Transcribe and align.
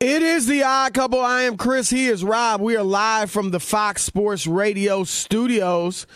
It 0.00 0.22
is 0.22 0.46
the 0.46 0.62
odd 0.62 0.94
couple. 0.94 1.20
I 1.20 1.42
am 1.42 1.56
Chris. 1.56 1.90
He 1.90 2.06
is 2.06 2.22
Rob. 2.22 2.60
We 2.60 2.76
are 2.76 2.84
live 2.84 3.32
from 3.32 3.50
the 3.50 3.58
Fox 3.58 4.04
Sports 4.04 4.46
Radio 4.46 5.02
studios. 5.02 6.06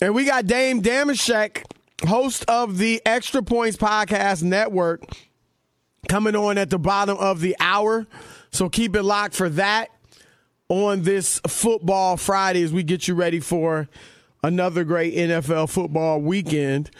And 0.00 0.14
we 0.14 0.24
got 0.24 0.46
Dave 0.46 0.76
Dameshek, 0.76 1.64
host 2.06 2.44
of 2.46 2.78
the 2.78 3.02
Extra 3.04 3.42
Points 3.42 3.76
Podcast 3.76 4.44
Network, 4.44 5.02
coming 6.08 6.36
on 6.36 6.56
at 6.56 6.70
the 6.70 6.78
bottom 6.78 7.18
of 7.18 7.40
the 7.40 7.56
hour. 7.58 8.06
So 8.52 8.68
keep 8.68 8.94
it 8.94 9.02
locked 9.02 9.34
for 9.34 9.48
that 9.48 9.88
on 10.68 11.02
this 11.02 11.40
football 11.48 12.16
Friday 12.16 12.62
as 12.62 12.72
we 12.72 12.84
get 12.84 13.08
you 13.08 13.16
ready 13.16 13.40
for 13.40 13.88
another 14.44 14.84
great 14.84 15.14
NFL 15.16 15.68
football 15.68 16.20
weekend. 16.20 16.92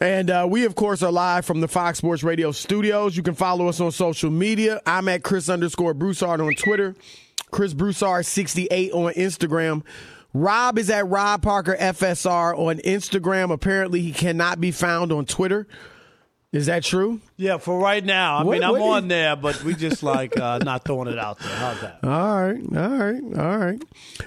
And 0.00 0.30
uh, 0.30 0.46
we, 0.48 0.64
of 0.66 0.74
course, 0.74 1.02
are 1.02 1.10
live 1.12 1.46
from 1.46 1.60
the 1.60 1.68
Fox 1.68 1.98
Sports 1.98 2.22
Radio 2.22 2.52
studios. 2.52 3.16
You 3.16 3.22
can 3.22 3.34
follow 3.34 3.68
us 3.68 3.80
on 3.80 3.92
social 3.92 4.30
media. 4.30 4.80
I'm 4.84 5.08
at 5.08 5.22
Chris 5.22 5.48
underscore 5.48 5.94
Broussard 5.94 6.40
on 6.40 6.54
Twitter, 6.54 6.94
Chris 7.50 7.72
Broussard68 7.72 8.92
on 8.92 9.12
Instagram. 9.14 9.82
Rob 10.34 10.78
is 10.78 10.90
at 10.90 11.08
Rob 11.08 11.40
Parker 11.40 11.74
FSR 11.80 12.58
on 12.58 12.76
Instagram. 12.78 13.50
Apparently, 13.50 14.02
he 14.02 14.12
cannot 14.12 14.60
be 14.60 14.70
found 14.70 15.12
on 15.12 15.24
Twitter. 15.24 15.66
Is 16.52 16.66
that 16.66 16.84
true? 16.84 17.20
Yeah, 17.36 17.58
for 17.58 17.78
right 17.78 18.02
now. 18.04 18.38
I 18.38 18.42
What- 18.44 18.52
mean, 18.54 18.62
I'm 18.64 18.80
on 18.80 19.08
there, 19.08 19.36
but 19.36 19.62
we 19.64 19.74
just 19.74 20.02
like 20.02 20.38
uh, 20.38 20.58
not 20.62 20.84
throwing 20.84 21.08
it 21.08 21.18
out 21.18 21.38
there. 21.40 21.54
How's 21.54 21.80
that? 21.80 21.98
All 22.02 22.10
right, 22.10 22.62
all 22.74 22.88
right, 22.98 23.38
all 23.38 23.58
right. 23.58 23.82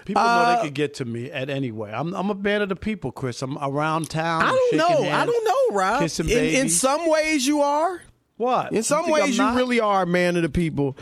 People 0.05 0.21
know 0.21 0.27
Uh, 0.29 0.55
they 0.57 0.67
could 0.67 0.75
get 0.75 0.93
to 0.95 1.05
me 1.05 1.31
at 1.31 1.49
any 1.49 1.71
way. 1.71 1.91
I'm 1.91 2.13
I'm 2.13 2.29
a 2.29 2.35
man 2.35 2.61
of 2.61 2.69
the 2.69 2.75
people, 2.75 3.11
Chris. 3.11 3.41
I'm 3.41 3.57
around 3.57 4.09
town. 4.09 4.43
I 4.43 4.49
don't 4.51 4.77
know. 4.77 5.09
I 5.09 5.25
don't 5.25 5.45
know, 5.45 5.75
Rob. 5.77 6.01
Kissing 6.01 6.29
In, 6.29 6.37
in 6.55 6.69
some 6.69 7.09
ways, 7.09 7.47
you 7.47 7.61
are. 7.61 8.01
what? 8.37 8.73
In 8.73 8.83
some 8.83 9.09
ways, 9.09 9.37
you 9.37 9.49
really 9.55 9.79
are 9.79 10.03
a 10.03 10.07
man 10.07 10.35
of 10.35 10.43
the 10.43 10.49
people. 10.49 10.97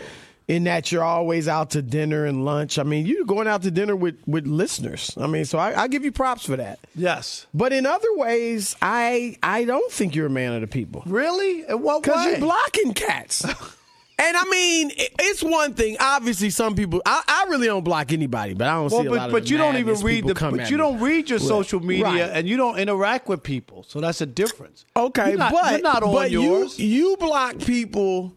In 0.48 0.64
that 0.64 0.94
you're 0.94 1.03
always 1.03 1.50
out 1.50 1.72
to 1.72 1.81
dinner 1.81 2.23
and 2.26 2.45
lunch. 2.45 2.80
I 2.80 2.84
mean, 2.84 3.06
you're 3.06 3.26
going 3.26 3.48
out 3.50 3.64
to 3.64 3.72
dinner 3.72 3.98
with 3.98 4.16
with 4.26 4.48
listeners. 4.48 5.12
I 5.20 5.28
mean, 5.28 5.44
so 5.44 5.58
I, 5.59 5.84
I 5.84 5.88
give 5.89 6.06
you 6.06 6.12
props 6.14 6.45
for 6.45 6.56
that. 6.56 6.80
Yes. 6.95 7.45
But 7.54 7.73
in 7.73 7.86
other 7.86 8.08
ways, 8.16 8.73
I 8.81 9.36
I 9.44 9.66
don't 9.66 9.92
think 9.92 10.16
you're 10.16 10.28
a 10.28 10.30
man 10.30 10.54
of 10.54 10.62
the 10.62 10.67
people 10.67 11.04
Really? 11.06 11.66
In 11.67 11.81
what 11.81 12.04
because 12.04 12.26
you're 12.26 12.39
blocking 12.39 12.94
cats. 12.94 13.45
And 14.20 14.36
I 14.36 14.45
mean, 14.45 14.89
it- 14.98 15.14
it's 15.20 15.44
one 15.44 15.76
thing. 15.76 15.95
Obviously, 16.00 16.50
some 16.50 16.73
people. 16.73 17.04
I, 17.06 17.22
I 17.28 17.45
really 17.50 17.67
don't 17.67 17.84
block 17.84 18.11
anybody, 18.11 18.56
but 18.56 18.67
I 18.67 18.72
don't 18.73 18.92
well, 18.92 19.02
see 19.02 19.06
a 19.06 19.09
but, 19.11 19.16
lot 19.16 19.26
of 19.28 19.32
but 19.32 19.48
you 19.48 19.58
don't 19.59 19.76
even 19.78 19.95
read 20.02 20.26
the 20.26 20.34
but 20.34 20.72
you 20.72 20.78
don't 20.78 21.00
read 21.00 21.30
your 21.30 21.38
with. 21.38 21.48
social 21.48 21.80
media 21.82 22.04
Right. 22.06 22.22
and 22.22 22.50
you 22.50 22.58
don't 22.58 22.80
interact 22.80 23.28
with 23.30 23.44
people. 23.44 23.84
So 23.88 24.02
that's 24.02 24.20
a 24.22 24.26
difference. 24.26 24.86
Okay, 24.95 25.30
You're 25.30 25.38
not, 25.38 25.52
but 25.52 25.72
you're 25.72 25.82
not 25.82 26.02
on 26.02 26.14
but 26.14 26.32
yours. 26.32 26.80
you 26.80 26.88
you 27.11 27.17
block 27.17 27.59
people 27.59 28.34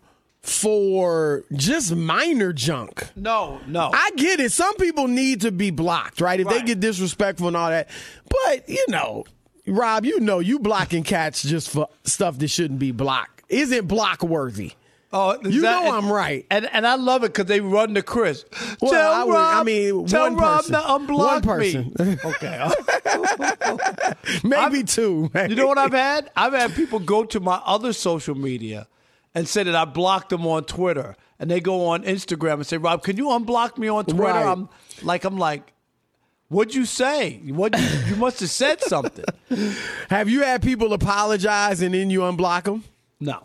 for 0.50 1.44
just 1.52 1.94
minor 1.94 2.52
junk. 2.52 3.04
no, 3.16 3.60
no. 3.66 3.90
I 3.94 4.10
get 4.16 4.40
it. 4.40 4.52
Some 4.52 4.74
people 4.76 5.06
need 5.08 5.42
to 5.42 5.52
be 5.52 5.70
blocked, 5.70 6.20
right? 6.20 6.40
If 6.40 6.48
they 6.48 6.62
get 6.62 6.80
disrespectful 6.80 7.48
and 7.48 7.56
all 7.56 7.70
that. 7.70 7.88
But, 8.28 8.68
you 8.68 8.84
know, 8.88 9.24
Rob, 9.66 10.04
you 10.04 10.18
know 10.20 10.38
you 10.40 10.58
blocking 10.58 11.02
cats 11.04 11.42
just 11.42 11.70
for 11.70 11.88
stuff 12.04 12.38
that 12.38 12.48
shouldn't 12.48 12.80
be 12.80 12.90
blocked. 12.92 13.44
Isn't 13.48 13.86
block 13.86 14.22
worthy. 14.22 14.72
Oh, 15.12 15.36
You 15.42 15.60
that- 15.62 15.84
know 15.84 15.96
I'm 15.96 16.10
right. 16.10 16.46
and 16.52 16.68
and 16.72 16.86
I 16.86 16.94
love 16.94 17.24
it 17.24 17.32
because 17.32 17.46
they 17.46 17.58
run 17.60 17.94
to 17.94 18.02
Chris. 18.02 18.44
Well, 18.80 18.92
tell 18.92 19.12
I 19.12 19.24
would- 19.24 19.32
Rob, 19.34 19.56
I 19.60 19.62
mean, 19.64 20.06
tell 20.06 20.22
one 20.22 20.36
Rob 20.36 20.58
person. 20.58 20.72
to 20.74 20.78
unblock 20.80 21.18
One 21.18 21.42
person. 21.42 21.94
me. 21.98 22.16
Okay, 22.24 22.70
Maybe 24.44 24.84
two. 24.84 25.30
you 25.48 25.56
know 25.56 25.66
what 25.66 25.78
I've 25.78 25.92
had? 25.92 26.30
I've 26.36 26.52
had 26.52 26.74
people 26.74 27.00
go 27.00 27.24
to 27.24 27.40
my 27.40 27.60
other 27.64 27.92
social 27.92 28.36
media 28.36 28.86
and 29.34 29.46
say 29.48 29.62
that 29.62 29.74
I 29.76 29.84
blocked 29.84 30.30
them 30.30 30.46
on 30.46 30.64
Twitter, 30.64 31.16
and 31.38 31.50
they 31.50 31.60
go 31.60 31.86
on 31.88 32.02
Instagram 32.04 32.54
and 32.54 32.66
say, 32.66 32.76
"Rob, 32.76 33.02
can 33.02 33.16
you 33.16 33.26
unblock 33.26 33.78
me 33.78 33.88
on 33.88 34.04
Twitter?" 34.04 34.22
Right. 34.22 34.46
I'm 34.46 34.68
like, 35.02 35.24
I'm 35.24 35.38
like, 35.38 35.72
what'd 36.48 36.74
you 36.74 36.84
say? 36.84 37.40
What 37.46 37.78
you, 37.78 37.86
you 38.08 38.16
must 38.16 38.40
have 38.40 38.50
said 38.50 38.80
something. 38.82 39.24
Have 40.10 40.28
you 40.28 40.42
had 40.42 40.62
people 40.62 40.92
apologize 40.92 41.80
and 41.82 41.94
then 41.94 42.10
you 42.10 42.20
unblock 42.20 42.64
them? 42.64 42.84
No. 43.20 43.44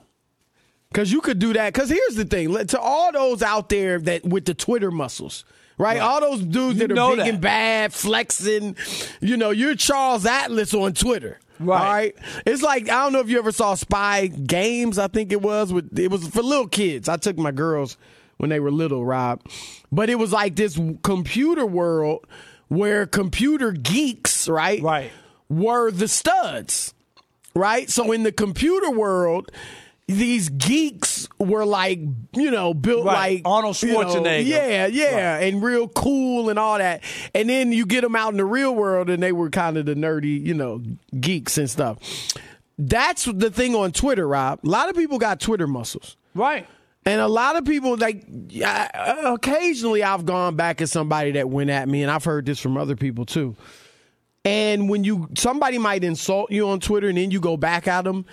Because 0.92 1.12
you 1.12 1.22
could 1.22 1.40
do 1.40 1.52
that. 1.54 1.74
Because 1.74 1.90
here's 1.90 2.16
the 2.16 2.26
thing: 2.26 2.54
to 2.68 2.80
all 2.80 3.12
those 3.12 3.42
out 3.44 3.70
there 3.70 4.00
that 4.00 4.24
with 4.26 4.46
the 4.46 4.54
Twitter 4.54 4.92
muscles, 4.92 5.44
right? 5.78 6.00
All 6.00 6.22
those 6.22 6.42
dudes 6.42 6.80
You 6.80 6.88
that 6.88 6.98
are 6.98 7.10
big 7.12 7.20
that. 7.20 7.28
and 7.28 7.42
bad, 7.42 7.94
flexing. 7.94 8.76
You 9.22 9.36
know, 9.38 9.52
you're 9.52 9.76
Charles 9.76 10.26
Atlas 10.26 10.74
on 10.74 10.94
Twitter. 10.94 11.40
Right. 11.60 11.80
All 11.80 11.94
right. 11.94 12.16
It's 12.46 12.62
like 12.62 12.84
I 12.90 13.04
don't 13.04 13.14
know 13.14 13.20
if 13.20 13.30
you 13.30 13.38
ever 13.38 13.52
saw 13.52 13.76
Spy 13.76 14.28
Games. 14.28 14.98
I 14.98 15.08
think 15.08 15.32
it 15.32 15.42
was 15.42 15.72
with 15.72 15.98
it 15.98 16.12
was 16.12 16.28
for 16.28 16.42
little 16.42 16.68
kids. 16.68 17.08
I 17.10 17.18
took 17.18 17.38
my 17.38 17.52
girls 17.52 17.98
when 18.38 18.50
they 18.50 18.60
were 18.60 18.72
little, 18.72 19.06
Rob. 19.06 19.42
But 19.92 20.10
it 20.10 20.16
was 20.16 20.32
like 20.34 20.56
this 20.56 20.80
computer 21.04 21.66
world 21.66 22.26
where 22.68 23.06
computer 23.06 23.72
geeks, 23.72 24.48
right? 24.50 24.82
Right. 24.82 25.12
Were 25.50 25.92
the 25.92 26.08
studs 26.08 26.94
right? 27.56 27.90
So 27.90 28.12
in 28.12 28.24
the 28.24 28.32
computer 28.32 28.92
world, 28.92 29.52
these 30.08 30.50
geeks 30.50 31.28
were 31.40 31.66
like, 31.66 32.00
you 32.36 32.52
know, 32.52 32.74
built 32.76 33.06
Right. 33.06 33.36
like 33.38 33.42
Arnold 33.46 33.82
you 33.82 33.94
know, 33.94 34.00
Schwarzenegger. 34.06 34.46
yeah, 34.46 34.86
yeah, 34.86 35.40
and 35.40 35.64
real 35.64 35.88
cool 35.88 36.50
and 36.50 36.60
all 36.60 36.78
that. 36.78 37.04
And 37.34 37.50
then 37.50 37.72
you 37.72 37.86
get 37.88 38.02
them 38.02 38.16
out 38.16 38.32
in 38.32 38.38
the 38.38 38.46
real 38.46 38.76
world, 38.76 39.10
and 39.10 39.22
they 39.24 39.32
were 39.32 39.50
kind 39.50 39.78
of 39.78 39.86
the 39.88 39.96
nerdy, 39.96 40.40
you 40.46 40.54
know, 40.54 40.84
geeks 41.20 41.58
and 41.58 41.68
stuff. 41.70 41.98
That's 42.78 43.26
the 43.26 43.50
thing 43.50 43.74
on 43.74 43.94
Twitter, 43.94 44.28
Rob. 44.28 44.60
A 44.64 44.68
lot 44.68 44.90
of 44.90 44.96
people 44.96 45.18
got 45.18 45.40
Twitter 45.40 45.66
muscles. 45.66 46.18
Right. 46.36 46.68
And 47.08 47.22
a 47.22 47.28
lot 47.28 47.56
of 47.56 47.66
people, 47.66 47.98
like, 47.98 48.26
I, 48.64 48.90
uh, 48.94 49.34
occasionally 49.34 50.04
I've 50.04 50.26
gone 50.26 50.56
back 50.56 50.82
at 50.82 50.90
somebody 50.90 51.32
that 51.32 51.50
went 51.50 51.70
at 51.70 51.88
me, 51.88 52.02
and 52.04 52.12
I've 52.12 52.24
heard 52.26 52.46
this 52.46 52.60
from 52.60 52.78
other 52.78 52.96
people 52.96 53.26
too. 53.26 53.56
And 54.44 54.90
when 54.90 55.04
you, 55.04 55.30
somebody 55.36 55.78
might 55.80 56.04
insult 56.04 56.52
you 56.52 56.68
on 56.70 56.80
Twitter, 56.80 57.08
and 57.08 57.18
then 57.18 57.32
you 57.32 57.40
go 57.40 57.58
back 57.58 57.88
at 57.88 58.04
them, 58.04 58.26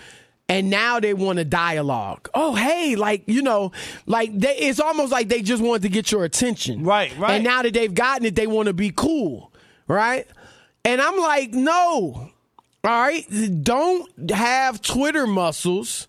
and 0.49 0.71
now 0.71 1.01
they 1.01 1.15
want 1.15 1.39
a 1.39 1.45
dialogue. 1.45 2.29
Oh, 2.35 2.55
hey, 2.55 2.97
like, 2.97 3.23
you 3.27 3.43
know, 3.43 3.73
like, 4.07 4.37
they, 4.39 4.57
it's 4.57 4.81
almost 4.81 5.13
like 5.13 5.29
they 5.29 5.43
just 5.43 5.63
wanted 5.63 5.83
to 5.83 5.89
get 5.89 6.13
your 6.13 6.25
attention. 6.25 6.85
Right, 6.85 7.17
right. 7.17 7.33
And 7.33 7.45
now 7.45 7.63
that 7.63 7.73
they've 7.73 7.93
gotten 7.93 8.27
it, 8.27 8.35
they 8.35 8.47
want 8.47 8.67
to 8.67 8.75
be 8.75 8.93
cool, 8.95 9.53
right? 9.89 10.27
And 10.85 11.01
I'm 11.01 11.17
like, 11.19 11.53
no, 11.53 12.31
all 12.85 13.01
right, 13.01 13.25
don't 13.63 14.31
have 14.31 14.83
Twitter 14.83 15.27
muscles 15.27 16.09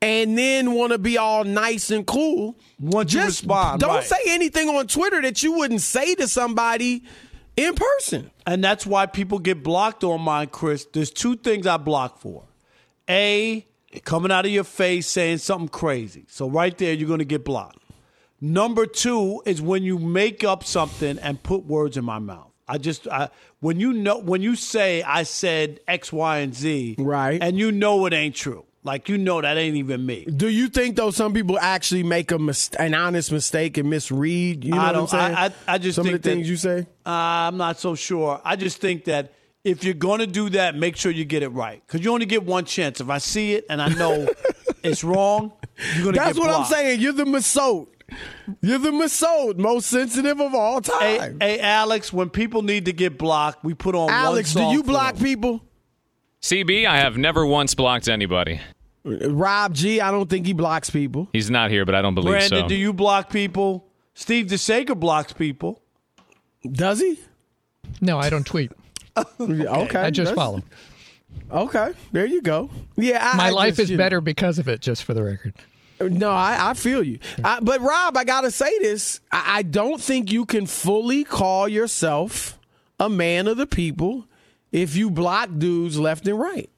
and 0.00 0.36
then 0.36 0.72
want 0.72 0.92
to 0.92 0.98
be 0.98 1.16
all 1.16 1.44
nice 1.44 1.90
and 1.90 2.06
cool. 2.06 2.58
Once 2.78 3.12
you 3.12 3.20
Just 3.20 3.42
respond, 3.42 3.80
don't 3.80 3.90
right. 3.90 4.04
say 4.04 4.16
anything 4.26 4.68
on 4.68 4.86
Twitter 4.86 5.22
that 5.22 5.42
you 5.42 5.52
wouldn't 5.52 5.80
say 5.80 6.14
to 6.16 6.28
somebody 6.28 7.04
in 7.56 7.74
person. 7.74 8.30
And 8.46 8.62
that's 8.62 8.84
why 8.84 9.06
people 9.06 9.38
get 9.38 9.62
blocked 9.62 10.04
on 10.04 10.20
mine, 10.20 10.48
Chris. 10.48 10.86
There's 10.92 11.10
two 11.10 11.36
things 11.36 11.66
I 11.66 11.76
block 11.76 12.20
for. 12.20 12.44
A, 13.08 13.66
coming 14.04 14.32
out 14.32 14.44
of 14.46 14.50
your 14.52 14.64
face 14.64 15.06
saying 15.06 15.38
something 15.38 15.68
crazy. 15.68 16.24
So 16.28 16.48
right 16.48 16.76
there, 16.78 16.92
you're 16.92 17.08
going 17.08 17.18
to 17.20 17.24
get 17.24 17.44
blocked. 17.44 17.78
Number 18.40 18.86
two 18.86 19.42
is 19.46 19.62
when 19.62 19.82
you 19.84 19.98
make 19.98 20.44
up 20.44 20.64
something 20.64 21.18
and 21.18 21.42
put 21.42 21.64
words 21.64 21.96
in 21.96 22.04
my 22.04 22.18
mouth. 22.18 22.50
I 22.66 22.78
just 22.78 23.06
I, 23.08 23.28
when 23.60 23.78
you 23.78 23.92
know 23.92 24.18
when 24.18 24.40
you 24.42 24.56
say 24.56 25.02
I 25.02 25.22
said 25.24 25.80
X, 25.86 26.12
Y, 26.12 26.38
and 26.38 26.54
Z, 26.54 26.96
Right. 26.98 27.42
and 27.42 27.58
you 27.58 27.70
know 27.72 28.04
it 28.06 28.12
ain't 28.14 28.34
true. 28.34 28.64
Like 28.82 29.08
you 29.08 29.16
know 29.16 29.40
that 29.40 29.56
ain't 29.56 29.76
even 29.76 30.04
me. 30.04 30.24
Do 30.26 30.48
you 30.48 30.68
think 30.68 30.96
though 30.96 31.10
some 31.10 31.32
people 31.32 31.58
actually 31.58 32.02
make 32.02 32.30
a 32.32 32.38
mis- 32.38 32.70
an 32.78 32.94
honest 32.94 33.32
mistake 33.32 33.78
and 33.78 33.88
misread? 33.88 34.64
You 34.64 34.72
know 34.72 34.76
I 34.78 34.80
what 34.80 34.88
I'm 34.88 34.94
don't- 34.94 35.08
saying? 35.10 35.34
I- 35.34 35.46
I- 35.46 35.52
I 35.74 35.78
just 35.78 35.96
some 35.96 36.04
think 36.04 36.16
of 36.16 36.22
the 36.22 36.28
that- 36.28 36.34
things 36.36 36.48
you 36.50 36.56
say. 36.56 36.80
Uh, 37.06 37.10
I'm 37.10 37.56
not 37.58 37.78
so 37.78 37.94
sure. 37.94 38.40
I 38.44 38.56
just 38.56 38.78
think 38.78 39.04
that 39.04 39.32
if 39.64 39.82
you're 39.82 39.94
going 39.94 40.20
to 40.20 40.26
do 40.26 40.50
that, 40.50 40.76
make 40.76 40.96
sure 40.96 41.10
you 41.10 41.24
get 41.24 41.42
it 41.42 41.48
right 41.48 41.82
because 41.86 42.04
you 42.04 42.12
only 42.12 42.26
get 42.26 42.44
one 42.44 42.66
chance. 42.66 43.00
If 43.00 43.08
I 43.08 43.18
see 43.18 43.54
it 43.54 43.64
and 43.70 43.80
I 43.80 43.88
know 43.88 44.28
it's 44.82 45.02
wrong, 45.02 45.52
you're 45.94 46.04
going 46.04 46.14
to 46.14 46.20
get 46.20 46.26
That's 46.26 46.38
what 46.38 46.50
I'm 46.50 46.66
saying. 46.66 47.00
You're 47.00 47.14
the 47.14 47.24
Masot. 47.24 47.88
You're 48.60 48.78
the 48.78 48.90
Masot, 48.90 49.56
most 49.56 49.86
sensitive 49.86 50.38
of 50.38 50.54
all 50.54 50.82
time. 50.82 51.38
hey, 51.40 51.58
Alex, 51.58 52.12
when 52.12 52.28
people 52.28 52.62
need 52.62 52.84
to 52.84 52.92
get 52.92 53.16
blocked, 53.16 53.64
we 53.64 53.72
put 53.72 53.94
on 53.94 54.10
Alex, 54.10 54.54
one 54.54 54.68
do 54.68 54.76
you 54.76 54.82
block 54.82 55.14
them. 55.14 55.24
people? 55.24 55.64
CB, 56.42 56.86
I 56.86 56.98
have 56.98 57.16
never 57.16 57.46
once 57.46 57.74
blocked 57.74 58.06
anybody. 58.06 58.60
Rob 59.04 59.72
G, 59.72 60.00
I 60.02 60.10
don't 60.10 60.28
think 60.28 60.46
he 60.46 60.52
blocks 60.52 60.90
people. 60.90 61.28
He's 61.32 61.50
not 61.50 61.70
here, 61.70 61.86
but 61.86 61.94
I 61.94 62.02
don't 62.02 62.14
believe 62.14 62.32
Brandon, 62.32 62.60
so. 62.64 62.68
do 62.68 62.74
you 62.74 62.92
block 62.92 63.30
people? 63.30 63.86
Steve 64.12 64.46
DeSager 64.46 64.98
blocks 64.98 65.32
people. 65.32 65.82
Does 66.70 67.00
he? 67.00 67.18
No, 68.00 68.18
I 68.18 68.28
don't 68.28 68.46
tweet. 68.46 68.70
Okay. 69.40 69.98
I 69.98 70.10
just 70.10 70.30
that's- 70.30 70.34
follow. 70.34 70.62
Okay, 71.50 71.92
there 72.12 72.26
you 72.26 72.40
go. 72.42 72.70
Yeah, 72.96 73.18
I, 73.32 73.36
My 73.36 73.46
I 73.46 73.50
life 73.50 73.70
just, 73.72 73.80
is 73.80 73.90
you 73.90 73.96
know. 73.96 74.04
better 74.04 74.20
because 74.20 74.58
of 74.60 74.68
it, 74.68 74.80
just 74.80 75.02
for 75.02 75.14
the 75.14 75.22
record. 75.24 75.52
No, 76.00 76.30
I, 76.30 76.70
I 76.70 76.74
feel 76.74 77.02
you. 77.02 77.18
I, 77.42 77.58
but 77.60 77.80
Rob, 77.80 78.16
I 78.16 78.22
gotta 78.24 78.50
say 78.52 78.78
this: 78.78 79.20
I, 79.32 79.58
I 79.58 79.62
don't 79.62 80.00
think 80.00 80.30
you 80.32 80.44
can 80.44 80.66
fully 80.66 81.24
call 81.24 81.68
yourself 81.68 82.56
a 83.00 83.08
man 83.08 83.48
of 83.48 83.56
the 83.56 83.66
people 83.66 84.26
if 84.70 84.94
you 84.96 85.10
block 85.10 85.50
dudes 85.58 85.98
left 85.98 86.26
and 86.28 86.38
right, 86.38 86.70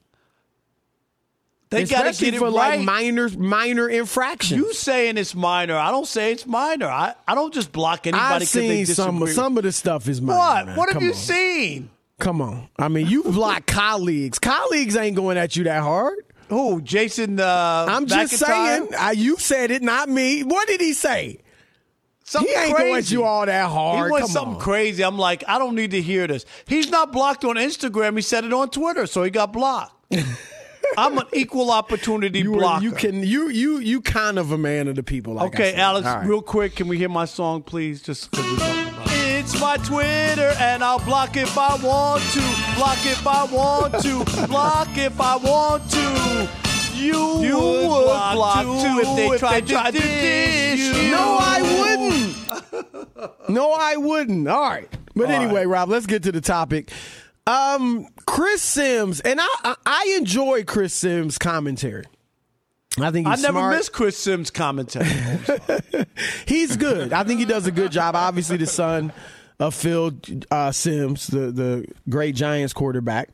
They 1.69 1.85
got 1.85 2.03
to 2.03 2.09
especially 2.09 2.25
get 2.31 2.33
it 2.35 2.39
for 2.39 2.45
right. 2.45 2.77
like 2.77 2.81
minor 2.81 3.29
minor 3.29 3.89
infractions. 3.89 4.59
you 4.59 4.73
saying 4.73 5.17
it's 5.17 5.35
minor. 5.35 5.75
I 5.75 5.91
don't 5.91 6.07
say 6.07 6.31
it's 6.31 6.45
minor. 6.47 6.87
I, 6.87 7.13
I 7.27 7.35
don't 7.35 7.53
just 7.53 7.71
block 7.71 8.07
anybody 8.07 8.23
I've 8.23 8.39
because 8.39 8.53
they 8.53 8.85
seen 8.85 8.95
some 8.95 9.27
some 9.27 9.57
of 9.57 9.63
the 9.63 9.71
stuff 9.71 10.07
is 10.07 10.21
minor. 10.21 10.37
what? 10.39 10.65
man. 10.67 10.77
What 10.77 10.89
have 10.89 10.93
Come 10.95 11.03
you 11.03 11.09
on. 11.09 11.15
seen? 11.15 11.89
Come 12.19 12.41
on. 12.41 12.67
I 12.79 12.87
mean, 12.87 13.07
you 13.07 13.23
block 13.23 13.65
colleagues. 13.67 14.39
Colleagues 14.39 14.95
ain't 14.95 15.15
going 15.15 15.37
at 15.37 15.55
you 15.55 15.63
that 15.65 15.83
hard. 15.83 16.17
Who? 16.49 16.81
Jason 16.81 17.39
uh, 17.39 17.85
I'm 17.89 18.05
just 18.07 18.37
saying. 18.37 18.89
Uh, 18.97 19.13
you 19.15 19.37
said 19.37 19.69
it, 19.69 19.81
not 19.83 20.09
me. 20.09 20.43
What 20.43 20.67
did 20.67 20.81
he 20.81 20.93
say? 20.93 21.39
Something 22.23 22.53
he 22.53 22.59
ain't 22.59 22.73
crazy. 22.75 22.87
going 22.89 22.97
at 22.97 23.11
you 23.11 23.23
all 23.23 23.45
that 23.45 23.69
hard. 23.69 24.07
He 24.07 24.11
went 24.11 24.23
Come 24.23 24.31
something 24.31 24.55
on. 24.55 24.59
crazy. 24.61 25.03
I'm 25.03 25.17
like, 25.17 25.43
I 25.47 25.57
don't 25.59 25.75
need 25.75 25.91
to 25.91 26.01
hear 26.01 26.25
this. 26.27 26.45
He's 26.65 26.89
not 26.89 27.11
blocked 27.13 27.45
on 27.45 27.55
Instagram. 27.55 28.15
He 28.15 28.21
said 28.21 28.43
it 28.43 28.51
on 28.51 28.69
Twitter, 28.69 29.07
so 29.07 29.23
he 29.23 29.29
got 29.29 29.53
blocked. 29.53 29.93
I'm 30.97 31.17
an 31.17 31.25
equal 31.33 31.69
opportunity 31.71 32.39
You, 32.39 32.53
blocker. 32.53 32.83
you 32.83 32.91
can 32.93 33.21
you 33.23 33.49
you 33.49 33.77
you 33.79 34.01
kind 34.01 34.39
of 34.39 34.51
a 34.51 34.57
man 34.57 34.87
of 34.87 34.95
the 34.95 35.03
people. 35.03 35.33
Like 35.35 35.43
I 35.43 35.47
okay. 35.69 35.75
Alex, 35.75 36.05
right. 36.05 36.25
real 36.25 36.41
quick, 36.41 36.75
can 36.75 36.87
we 36.87 36.97
hear 36.97 37.09
my 37.09 37.25
song, 37.25 37.61
please? 37.61 38.01
Just 38.01 38.31
because 38.31 38.96
It's 39.49 39.61
my 39.61 39.77
Twitter, 39.77 40.53
and 40.59 40.83
I'll 40.83 40.99
block 40.99 41.37
if 41.37 41.57
I 41.57 41.77
want 41.77 42.21
to. 42.33 42.41
Block 42.75 42.97
if 43.05 43.25
I 43.25 43.45
want 43.45 43.93
to. 44.03 44.47
block 44.47 44.97
if 44.97 45.21
I 45.21 45.37
want 45.37 45.89
to. 45.89 46.49
You, 46.93 47.39
You 47.45 47.57
would 47.57 47.87
would 47.87 48.03
block, 48.07 48.35
block 48.35 48.63
too 48.65 48.99
if 48.99 49.15
they 49.15 49.27
if 49.29 49.39
tried, 49.39 49.65
they 49.65 49.73
tried 49.73 49.91
to 49.91 50.01
to 50.01 50.05
dish 50.05 50.79
you. 51.01 51.11
No, 51.11 51.37
I 51.39 51.61
wouldn't. 52.67 53.49
no, 53.49 53.71
I 53.71 53.95
wouldn't. 53.95 54.49
All 54.49 54.59
right. 54.59 54.89
But 55.15 55.29
anyway, 55.29 55.65
Rob, 55.65 55.87
let's 55.87 56.07
get 56.07 56.23
to 56.23 56.33
the 56.33 56.41
topic. 56.41 56.91
Um, 57.45 58.05
Chris 58.25 58.61
Simms, 58.61 59.21
and 59.21 59.39
I, 59.39 59.47
I, 59.63 59.75
I 59.85 60.15
enjoy 60.17 60.65
Chris 60.65 60.93
Simms' 60.93 61.37
commentary. 61.37 62.03
I 62.99 63.11
think 63.11 63.27
I 63.27 63.35
never 63.35 63.59
smart. 63.59 63.75
miss 63.75 63.87
Chris 63.87 64.17
Simms' 64.17 64.51
commentary. 64.51 65.07
He's 66.45 66.75
good. 66.75 67.13
I 67.13 67.23
think 67.23 67.39
he 67.39 67.45
does 67.45 67.65
a 67.65 67.71
good 67.71 67.93
job. 67.93 68.15
Obviously, 68.15 68.57
the 68.57 68.65
son 68.65 69.13
of 69.59 69.73
Phil 69.73 70.11
uh, 70.51 70.71
Simms, 70.71 71.27
the 71.27 71.51
the 71.51 71.85
great 72.09 72.35
Giants 72.35 72.73
quarterback. 72.73 73.29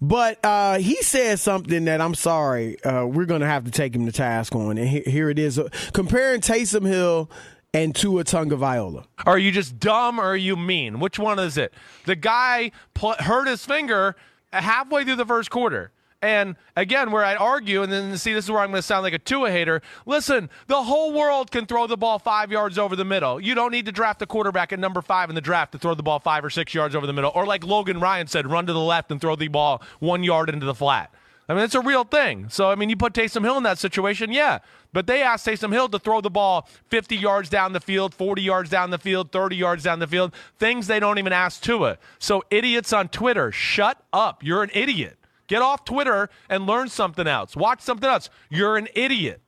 But 0.00 0.38
uh, 0.44 0.78
he 0.78 0.96
said 1.02 1.38
something 1.38 1.84
that 1.84 2.00
I'm 2.00 2.14
sorry, 2.14 2.82
uh, 2.84 3.04
we're 3.04 3.26
going 3.26 3.42
to 3.42 3.46
have 3.46 3.64
to 3.64 3.70
take 3.70 3.94
him 3.94 4.06
to 4.06 4.12
task 4.12 4.54
on. 4.54 4.78
And 4.78 4.88
he- 4.88 5.02
here 5.10 5.28
it 5.28 5.38
is, 5.38 5.58
uh, 5.58 5.68
comparing 5.92 6.40
Taysom 6.40 6.86
Hill 6.86 7.30
and 7.74 7.94
Tua 7.94 8.24
Tagovailoa. 8.24 9.04
Are 9.26 9.38
you 9.38 9.52
just 9.52 9.78
dumb 9.78 10.18
or 10.18 10.24
are 10.24 10.36
you 10.36 10.56
mean? 10.56 11.00
Which 11.00 11.18
one 11.18 11.38
is 11.38 11.58
it? 11.58 11.74
The 12.06 12.16
guy 12.16 12.72
pl- 12.94 13.16
hurt 13.18 13.46
his 13.46 13.64
finger 13.64 14.16
halfway 14.52 15.04
through 15.04 15.16
the 15.16 15.26
first 15.26 15.50
quarter. 15.50 15.92
And 16.20 16.56
again, 16.74 17.12
where 17.12 17.24
I'd 17.24 17.36
argue, 17.36 17.82
and 17.82 17.92
then 17.92 18.18
see, 18.18 18.32
this 18.32 18.46
is 18.46 18.50
where 18.50 18.60
I'm 18.60 18.70
going 18.70 18.78
to 18.78 18.86
sound 18.86 19.04
like 19.04 19.14
a 19.14 19.20
Tua 19.20 19.52
hater. 19.52 19.80
Listen, 20.04 20.50
the 20.66 20.82
whole 20.82 21.12
world 21.12 21.52
can 21.52 21.64
throw 21.64 21.86
the 21.86 21.96
ball 21.96 22.18
five 22.18 22.50
yards 22.50 22.76
over 22.76 22.96
the 22.96 23.04
middle. 23.04 23.40
You 23.40 23.54
don't 23.54 23.70
need 23.70 23.86
to 23.86 23.92
draft 23.92 24.20
a 24.22 24.26
quarterback 24.26 24.72
at 24.72 24.80
number 24.80 25.00
five 25.00 25.28
in 25.28 25.36
the 25.36 25.40
draft 25.40 25.72
to 25.72 25.78
throw 25.78 25.94
the 25.94 26.02
ball 26.02 26.18
five 26.18 26.44
or 26.44 26.50
six 26.50 26.74
yards 26.74 26.96
over 26.96 27.06
the 27.06 27.12
middle. 27.12 27.30
Or 27.34 27.46
like 27.46 27.64
Logan 27.64 28.00
Ryan 28.00 28.26
said, 28.26 28.50
run 28.50 28.66
to 28.66 28.72
the 28.72 28.80
left 28.80 29.12
and 29.12 29.20
throw 29.20 29.36
the 29.36 29.46
ball 29.46 29.80
one 30.00 30.24
yard 30.24 30.50
into 30.50 30.66
the 30.66 30.74
flat. 30.74 31.14
I 31.48 31.54
mean, 31.54 31.64
it's 31.64 31.76
a 31.76 31.80
real 31.80 32.04
thing. 32.04 32.48
So, 32.50 32.70
I 32.70 32.74
mean, 32.74 32.90
you 32.90 32.96
put 32.96 33.14
Taysom 33.14 33.42
Hill 33.42 33.56
in 33.56 33.62
that 33.62 33.78
situation, 33.78 34.32
yeah. 34.32 34.58
But 34.92 35.06
they 35.06 35.22
asked 35.22 35.46
Taysom 35.46 35.72
Hill 35.72 35.88
to 35.90 35.98
throw 35.98 36.20
the 36.20 36.30
ball 36.30 36.68
50 36.88 37.16
yards 37.16 37.48
down 37.48 37.72
the 37.72 37.80
field, 37.80 38.12
40 38.14 38.42
yards 38.42 38.68
down 38.68 38.90
the 38.90 38.98
field, 38.98 39.32
30 39.32 39.56
yards 39.56 39.84
down 39.84 39.98
the 39.98 40.06
field, 40.06 40.34
things 40.58 40.88
they 40.88 41.00
don't 41.00 41.18
even 41.18 41.32
ask 41.32 41.62
Tua. 41.62 41.96
So, 42.18 42.42
idiots 42.50 42.92
on 42.92 43.08
Twitter, 43.08 43.50
shut 43.50 44.02
up. 44.12 44.44
You're 44.44 44.62
an 44.62 44.70
idiot. 44.74 45.17
Get 45.48 45.62
off 45.62 45.84
Twitter 45.84 46.28
and 46.48 46.66
learn 46.66 46.88
something 46.88 47.26
else. 47.26 47.56
Watch 47.56 47.80
something 47.80 48.08
else. 48.08 48.30
You're 48.50 48.76
an 48.76 48.88
idiot. 48.94 49.40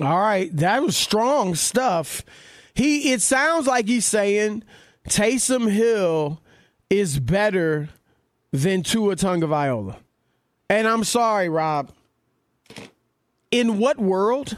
All 0.00 0.18
right, 0.18 0.54
that 0.56 0.82
was 0.82 0.96
strong 0.96 1.54
stuff. 1.54 2.22
He 2.74 3.12
it 3.12 3.22
sounds 3.22 3.66
like 3.66 3.86
he's 3.86 4.06
saying 4.06 4.64
Taysom 5.08 5.70
Hill 5.70 6.40
is 6.88 7.18
better 7.18 7.88
than 8.50 8.82
Tua 8.82 9.16
Tagovailoa. 9.16 9.96
And 10.68 10.88
I'm 10.88 11.04
sorry, 11.04 11.48
Rob. 11.48 11.92
In 13.50 13.78
what 13.78 13.98
world? 13.98 14.56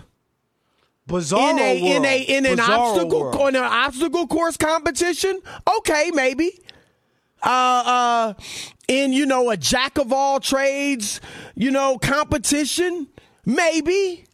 Bizarro 1.09 1.51
in 1.51 1.59
a 1.59 1.97
in 1.97 2.05
a 2.05 2.23
in 2.23 2.47
an 2.47 2.59
Bizarro 2.59 2.79
obstacle 2.79 3.21
world. 3.21 3.49
in 3.49 3.57
an 3.57 3.65
obstacle 3.65 4.27
course 4.27 4.57
competition? 4.57 5.41
Okay, 5.79 6.11
maybe. 6.15 6.61
Uh 7.43 7.83
uh 7.87 8.35
in 8.89 9.13
you 9.13 9.27
know 9.27 9.51
a 9.51 9.57
jack 9.57 9.99
of 9.99 10.13
all 10.13 10.41
trades, 10.41 11.21
you 11.55 11.71
know, 11.71 11.99
competition? 11.99 13.09
Maybe. 13.45 14.25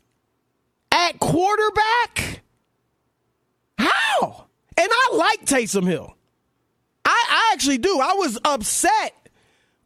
At 0.93 1.19
quarterback? 1.21 2.43
How? 3.79 4.47
And 4.77 4.89
I 4.91 5.15
like 5.15 5.45
Taysom 5.45 5.87
Hill. 5.87 6.15
I, 7.05 7.25
I 7.31 7.51
actually 7.53 7.79
do. 7.79 8.01
I 8.01 8.15
was 8.15 8.39
upset 8.45 9.28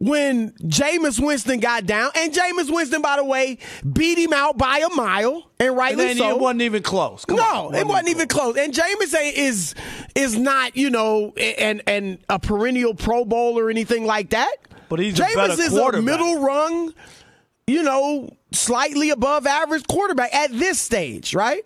when 0.02 0.50
Jameis 0.64 1.24
Winston 1.24 1.60
got 1.60 1.86
down. 1.86 2.10
And 2.16 2.32
Jameis 2.34 2.74
Winston, 2.74 3.02
by 3.02 3.16
the 3.16 3.24
way, 3.24 3.58
beat 3.92 4.18
him 4.18 4.32
out 4.32 4.58
by 4.58 4.78
a 4.78 4.92
mile, 4.96 5.48
and 5.60 5.68
And 5.68 5.76
rightly 5.76 6.06
then 6.06 6.16
so. 6.16 6.30
it 6.30 6.40
wasn't 6.40 6.62
even 6.62 6.82
close. 6.82 7.24
Come 7.24 7.36
no, 7.36 7.68
on, 7.68 7.74
it 7.76 7.86
wasn't 7.86 8.08
even 8.08 8.26
close. 8.26 8.56
And 8.56 8.74
Jameis 8.74 9.14
is 9.36 9.74
is 10.16 10.36
not 10.36 10.76
you 10.76 10.90
know 10.90 11.32
and 11.36 11.82
and 11.86 12.18
a 12.28 12.40
perennial 12.40 12.94
Pro 12.94 13.24
Bowl 13.24 13.56
or 13.58 13.70
anything 13.70 14.04
like 14.04 14.30
that. 14.30 14.52
But 14.88 14.98
he's 14.98 15.18
a 15.18 15.22
Jameis 15.22 15.34
better 15.36 15.62
is 15.62 15.72
a 15.72 16.02
middle 16.02 16.40
rung, 16.40 16.92
you 17.68 17.84
know, 17.84 18.28
slightly 18.50 19.10
above 19.10 19.46
average 19.46 19.86
quarterback 19.86 20.34
at 20.34 20.50
this 20.50 20.80
stage, 20.80 21.32
right? 21.32 21.64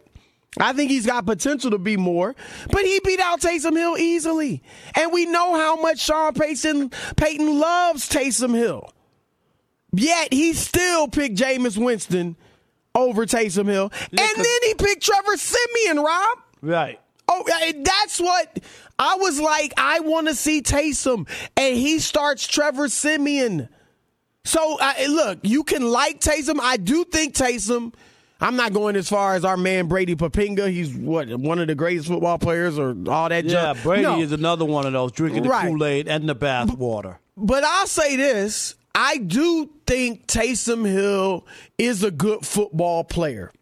I 0.59 0.73
think 0.73 0.91
he's 0.91 1.07
got 1.07 1.27
potential 1.27 1.71
to 1.73 1.79
be 1.79 1.97
more, 1.97 2.35
but 2.71 2.83
he 2.85 3.01
beat 3.05 3.21
out 3.21 3.41
Taysom 3.41 3.77
Hill 3.77 3.97
easily, 3.99 4.63
and 4.95 5.13
we 5.13 5.27
know 5.27 5.55
how 5.55 5.77
much 5.77 6.01
Sean 6.01 6.33
Payton 6.35 6.91
Payton 7.17 7.59
loves 7.59 8.09
Taysom 8.09 8.55
Hill. 8.55 8.91
Yet 9.93 10.33
he 10.33 10.53
still 10.53 11.09
picked 11.09 11.37
Jameis 11.37 11.77
Winston 11.79 12.37
over 12.95 13.27
Taysom 13.27 13.67
Hill, 13.67 13.93
and 14.11 14.19
then 14.19 14.59
he 14.65 14.75
picked 14.75 15.03
Trevor 15.03 15.37
Siemian. 15.37 16.05
Rob, 16.05 16.39
Right. 16.63 17.01
Oh, 17.29 17.43
that's 17.83 18.21
what 18.21 18.61
I 18.99 19.17
was 19.17 19.41
like. 19.41 19.75
I 19.77 20.01
want 20.01 20.29
to 20.29 20.35
see 20.35 20.63
Taysom, 20.63 21.29
and 21.57 21.77
he 21.77 21.99
starts 21.99 22.47
Trevor 22.47 22.89
Siemian. 22.89 23.69
So 24.45 24.79
uh, 24.81 24.95
look, 25.09 25.41
you 25.43 25.65
can 25.65 25.91
like 25.91 26.21
Taysom. 26.21 26.61
I 26.61 26.77
do 26.77 27.05
think 27.05 27.35
Taysom. 27.35 27.95
I'm 28.41 28.57
not 28.57 28.73
going 28.75 28.97
as 28.97 29.09
far 29.09 29.35
as 29.35 29.45
our 29.45 29.57
man 29.57 29.87
Brady 29.87 30.15
Papinga. 30.15 30.71
He's 30.71 30.95
what 30.95 31.29
one 31.39 31.59
of 31.59 31.69
the 31.69 31.75
greatest 31.75 32.09
football 32.09 32.39
players, 32.39 32.79
or 32.79 32.91
all 33.09 33.29
that. 33.31 33.45
Yeah, 33.45 33.73
junk. 33.73 33.83
Brady 33.83 34.03
No. 34.03 34.21
is 34.21 34.33
another 34.33 34.65
one 34.65 34.85
of 34.87 34.93
those 34.93 35.13
drinking 35.13 35.45
the 35.45 35.49
Right. 35.49 35.67
Kool 35.67 35.85
Aid 35.85 36.07
and 36.09 36.29
the 36.29 36.35
bath 36.35 36.77
water. 36.77 37.19
But 37.37 37.65
I'll 37.65 37.87
say 37.87 38.17
this: 38.17 38.75
I 38.95 39.17
do 39.19 39.71
think 39.87 40.27
Taysom 40.27 40.85
Hill 40.85 41.47
is 41.79 42.03
a 42.03 42.11
good 42.11 42.45
football 42.45 43.05
player. 43.05 43.53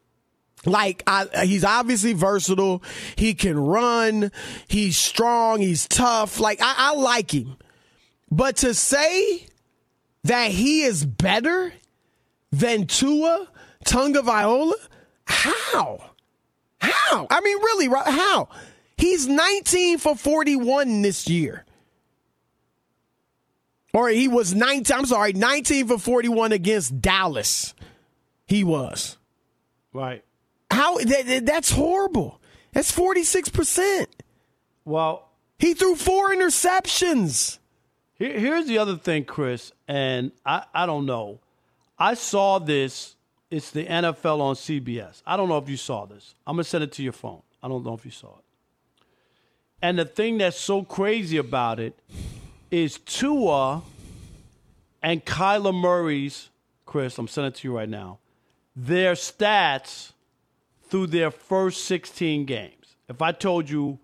Like 0.67 1.03
I, 1.07 1.27
he's 1.45 1.63
obviously 1.65 2.15
versatile. 2.15 2.83
He 3.17 3.35
can 3.35 3.59
run. 3.59 4.33
He's 4.67 4.97
strong. 4.97 5.61
He's 5.61 5.87
tough. 5.87 6.41
Like 6.41 6.61
I, 6.61 6.75
I 6.77 6.95
like 6.95 7.33
him. 7.33 7.57
But 8.31 8.57
to 8.57 8.75
say 8.75 9.47
that 10.25 10.51
he 10.51 10.83
is 10.83 11.05
better 11.05 11.73
than 12.51 12.87
Tua 12.87 13.47
Tagovailoa, 13.85 14.73
how? 15.27 16.11
How? 16.81 17.27
I 17.31 17.41
mean, 17.41 17.59
really? 17.59 17.89
right? 17.89 18.07
How? 18.07 18.49
He's 18.97 19.27
19 19.27 19.99
for 19.99 20.15
41 20.17 21.03
this 21.03 21.29
year. 21.29 21.65
Or 23.93 24.09
he 24.09 24.27
was 24.29 24.55
19, 24.55 24.97
I'm 24.97 25.07
sorry, 25.07 25.33
19 25.33 25.87
for 25.89 25.99
41 25.99 26.53
against 26.53 27.01
Dallas. 27.01 27.75
He 28.47 28.65
was. 28.65 29.17
Right. 29.93 30.25
How 30.71 30.99
that- 30.99 31.47
that's 31.47 31.71
horrible. 31.71 32.41
That's 32.73 32.91
46%. 32.91 34.07
Well, 34.85 35.31
He 35.61 35.73
threw 35.75 35.95
four 35.95 36.35
interceptions. 36.35 37.59
Here, 38.19 38.39
here's 38.39 38.67
the 38.67 38.79
other 38.79 38.97
thing, 38.97 39.25
Chris, 39.25 39.73
and 39.87 40.33
I, 40.45 40.65
I 40.75 40.85
don't 40.87 41.07
know. 41.07 41.39
I 41.97 42.15
saw 42.15 42.59
this 42.59 43.15
It's 43.51 43.71
the 43.71 43.85
NFL 43.85 44.41
on 44.41 44.55
CBS. 44.55 45.23
I 45.27 45.37
don't 45.37 45.49
know 45.49 45.59
if 45.59 45.69
you 45.69 45.77
saw 45.77 46.07
this. 46.07 46.35
I'm 46.47 46.57
gonna 46.57 46.65
send 46.65 46.85
it 46.85 46.93
to 46.93 47.03
your 47.03 47.13
phone. 47.13 47.43
I 47.63 47.69
don't 47.69 47.85
know 47.85 47.95
if 47.95 48.05
you 48.05 48.11
saw 48.11 48.39
it. 48.39 48.45
And 49.81 49.99
the 49.99 50.05
thing 50.05 50.39
that's 50.39 50.59
so 50.59 50.83
crazy 50.83 51.37
about 51.37 51.79
it 51.79 51.99
is 52.71 52.99
Tua 52.99 53.83
and 55.03 55.25
Kyler 55.25 55.75
Murray's, 55.75 56.49
Chris, 56.87 57.19
I'm 57.19 57.29
sending 57.29 57.53
it 57.53 57.57
to 57.57 57.69
you 57.69 57.77
right 57.77 57.89
now, 57.89 58.19
their 58.75 59.13
stats 59.13 60.13
through 60.89 61.09
their 61.09 61.31
first 61.31 61.85
16 61.85 62.47
games. 62.47 62.97
If 63.09 63.21
I 63.21 63.33
told 63.33 63.69
you 63.69 63.99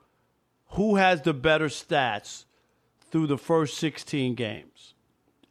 who 0.70 0.96
has 0.96 1.22
the 1.22 1.32
better 1.32 1.66
stats 1.66 2.44
through 3.10 3.26
the 3.26 3.38
first 3.38 3.78
16 3.78 4.34
games, 4.34 4.94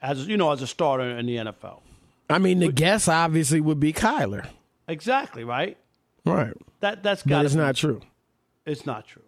as 0.01 0.27
you 0.27 0.37
know, 0.37 0.51
as 0.51 0.61
a 0.61 0.67
starter 0.67 1.09
in 1.17 1.25
the 1.25 1.35
NFL. 1.37 1.81
I 2.29 2.37
mean, 2.37 2.59
the 2.59 2.71
guess 2.71 3.07
obviously 3.07 3.59
would 3.59 3.79
be 3.79 3.91
Kyler. 3.93 4.47
Exactly, 4.87 5.43
right? 5.43 5.77
Right. 6.25 6.53
That 6.81 7.03
that's 7.03 7.23
got 7.23 7.51
not 7.53 7.75
true. 7.75 8.01
It's 8.65 8.85
not 8.85 9.07
true. 9.07 9.23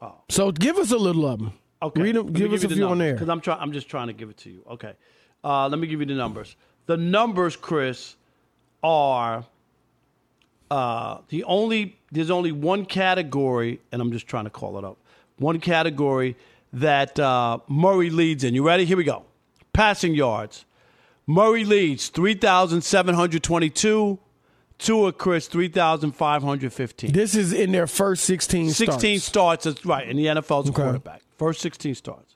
Oh. 0.00 0.14
So 0.28 0.50
give 0.52 0.76
us 0.76 0.90
a 0.90 0.98
little 0.98 1.26
of 1.26 1.38
them. 1.38 1.52
Okay. 1.82 2.02
Read 2.02 2.16
'em- 2.16 2.32
give 2.32 2.52
us 2.52 2.64
a 2.64 2.68
few 2.68 2.86
on 2.86 2.98
there. 2.98 3.14
Because 3.14 3.28
I'm 3.28 3.40
trying. 3.40 3.60
I'm 3.60 3.72
just 3.72 3.88
trying 3.88 4.08
to 4.08 4.12
give 4.12 4.28
it 4.30 4.36
to 4.38 4.50
you. 4.50 4.62
Okay. 4.70 4.92
Uh, 5.44 5.68
let 5.68 5.78
me 5.78 5.86
give 5.86 6.00
you 6.00 6.06
the 6.06 6.14
numbers. 6.14 6.56
The 6.86 6.96
numbers, 6.96 7.56
Chris, 7.56 8.16
are 8.82 9.44
uh, 10.70 11.18
the 11.28 11.44
only. 11.44 11.98
There's 12.12 12.30
only 12.30 12.52
one 12.52 12.84
category, 12.86 13.80
and 13.92 14.00
I'm 14.00 14.12
just 14.12 14.26
trying 14.26 14.44
to 14.44 14.50
call 14.50 14.78
it 14.78 14.84
up. 14.84 14.96
One 15.38 15.60
category 15.60 16.36
that 16.72 17.18
uh, 17.18 17.58
Murray 17.68 18.10
leads 18.10 18.44
in. 18.44 18.54
You 18.54 18.66
ready? 18.66 18.84
Here 18.84 18.96
we 18.96 19.04
go. 19.04 19.24
Passing 19.72 20.14
yards. 20.14 20.64
Murray 21.26 21.64
leads 21.64 22.08
3,722. 22.08 24.18
Tua, 24.78 25.10
Chris, 25.12 25.48
3,515. 25.48 27.10
This 27.12 27.34
is 27.34 27.52
in 27.54 27.72
their 27.72 27.86
first 27.86 28.24
16 28.24 28.68
16 28.70 29.18
starts. 29.20 29.24
starts. 29.24 29.64
That's 29.64 29.86
right. 29.86 30.06
in 30.06 30.18
the 30.18 30.26
NFL's 30.26 30.68
a 30.68 30.72
Okay. 30.72 30.82
quarterback. 30.82 31.22
First 31.38 31.62
16 31.62 31.94
starts. 31.94 32.34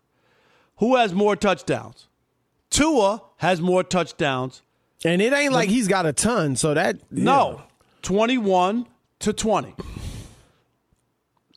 Who 0.78 0.96
has 0.96 1.12
more 1.12 1.36
touchdowns? 1.36 2.06
Tua 2.70 3.20
has 3.36 3.60
more 3.60 3.84
touchdowns. 3.84 4.62
And 5.04 5.20
it 5.20 5.32
ain't 5.34 5.52
like 5.52 5.68
he's 5.68 5.86
got 5.88 6.06
a 6.06 6.12
ton, 6.14 6.56
so 6.56 6.72
that. 6.74 6.98
No, 7.12 7.62
21 8.02 8.86
to 9.20 9.32
20. 9.34 9.74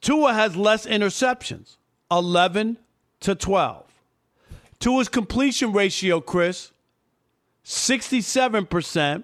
Tua 0.01 0.33
has 0.33 0.55
less 0.57 0.85
interceptions, 0.85 1.77
11 2.11 2.77
to 3.21 3.35
12. 3.35 3.85
Tua's 4.79 5.07
completion 5.07 5.71
ratio, 5.71 6.19
Chris, 6.19 6.72
67%. 7.65 9.23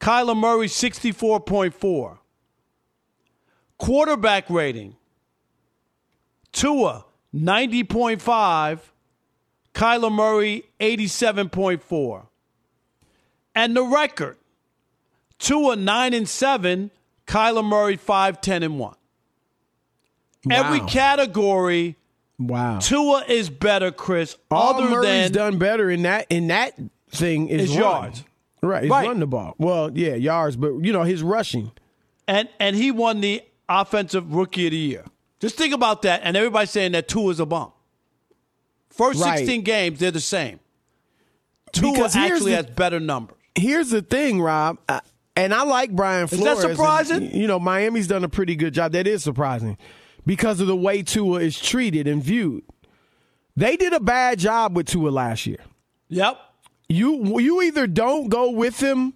Kyler 0.00 0.36
Murray, 0.36 0.66
64.4. 0.68 2.18
Quarterback 3.78 4.48
rating, 4.48 4.96
Tua, 6.52 7.04
90.5. 7.34 8.80
Kyler 9.74 10.12
Murray, 10.12 10.64
87.4. 10.80 12.26
And 13.54 13.76
the 13.76 13.82
record, 13.82 14.38
Tua, 15.38 15.76
9 15.76 16.14
and 16.14 16.28
7. 16.28 16.90
Kyler 17.26 17.64
Murray, 17.64 17.96
5, 17.96 18.40
10 18.40 18.62
and 18.62 18.78
1. 18.78 18.94
Every 20.50 20.80
category, 20.80 21.96
Wow. 22.38 22.78
Tua 22.78 23.24
is 23.26 23.48
better, 23.50 23.90
Chris, 23.90 24.36
All 24.50 24.74
other 24.74 24.90
Murray's 24.90 25.30
than 25.30 25.32
done 25.32 25.58
better 25.58 25.90
in 25.90 26.02
that 26.02 26.26
in 26.28 26.48
that 26.48 26.78
thing 27.10 27.48
is 27.48 27.70
Is 27.70 27.76
yards. 27.76 28.24
Right, 28.62 28.82
he's 28.84 28.90
Right. 28.90 29.06
run 29.06 29.20
the 29.20 29.26
ball. 29.26 29.54
Well, 29.58 29.90
yeah, 29.96 30.14
yards, 30.14 30.56
but 30.56 30.72
you 30.84 30.92
know 30.92 31.02
his 31.04 31.22
rushing. 31.22 31.70
and 32.26 32.48
and 32.58 32.74
he 32.76 32.90
won 32.90 33.20
the 33.20 33.42
offensive 33.68 34.32
rookie 34.34 34.66
of 34.66 34.70
the 34.72 34.76
year. 34.76 35.04
Just 35.40 35.56
think 35.56 35.74
about 35.74 36.02
that, 36.02 36.22
and 36.24 36.36
everybody's 36.36 36.70
saying 36.70 36.92
that 36.92 37.08
Tua 37.08 37.30
is 37.30 37.40
a 37.40 37.46
bum. 37.46 37.70
First 38.90 39.20
Right. 39.20 39.38
16 39.38 39.62
games, 39.62 39.98
they're 39.98 40.10
the 40.10 40.20
same. 40.20 40.58
Tua 41.72 41.92
Because 41.92 42.16
actually 42.16 42.52
the- 42.52 42.56
has 42.56 42.66
better 42.66 42.98
numbers. 43.00 43.36
Here's 43.54 43.90
the 43.90 44.02
thing, 44.02 44.40
Rob, 44.40 44.78
uh, 44.88 45.00
and 45.34 45.52
I 45.54 45.62
like 45.64 45.90
Brian 45.94 46.26
that 46.26 46.36
Flores. 46.36 46.64
and, 46.64 46.76
surprising? 46.76 47.34
you 47.34 47.46
know, 47.46 47.58
Miami's 47.58 48.06
done 48.06 48.24
a 48.24 48.28
pretty 48.28 48.56
good 48.56 48.72
job. 48.74 48.92
That 48.92 49.06
is 49.06 49.22
surprising 49.22 49.76
because 50.24 50.60
of 50.60 50.66
the 50.66 50.76
way 50.76 51.02
Tua 51.02 51.40
is 51.40 51.58
treated 51.58 52.06
and 52.06 52.22
viewed. 52.22 52.64
They 53.56 53.76
did 53.76 53.92
a 53.92 54.00
bad 54.00 54.38
job 54.38 54.74
with 54.76 54.86
Tua 54.86 55.10
last 55.10 55.46
year. 55.46 55.58
Yep. 56.08 56.38
You 56.88 57.40
you 57.40 57.62
either 57.62 57.86
don't 57.86 58.28
go 58.28 58.50
with 58.50 58.78
him 58.80 59.14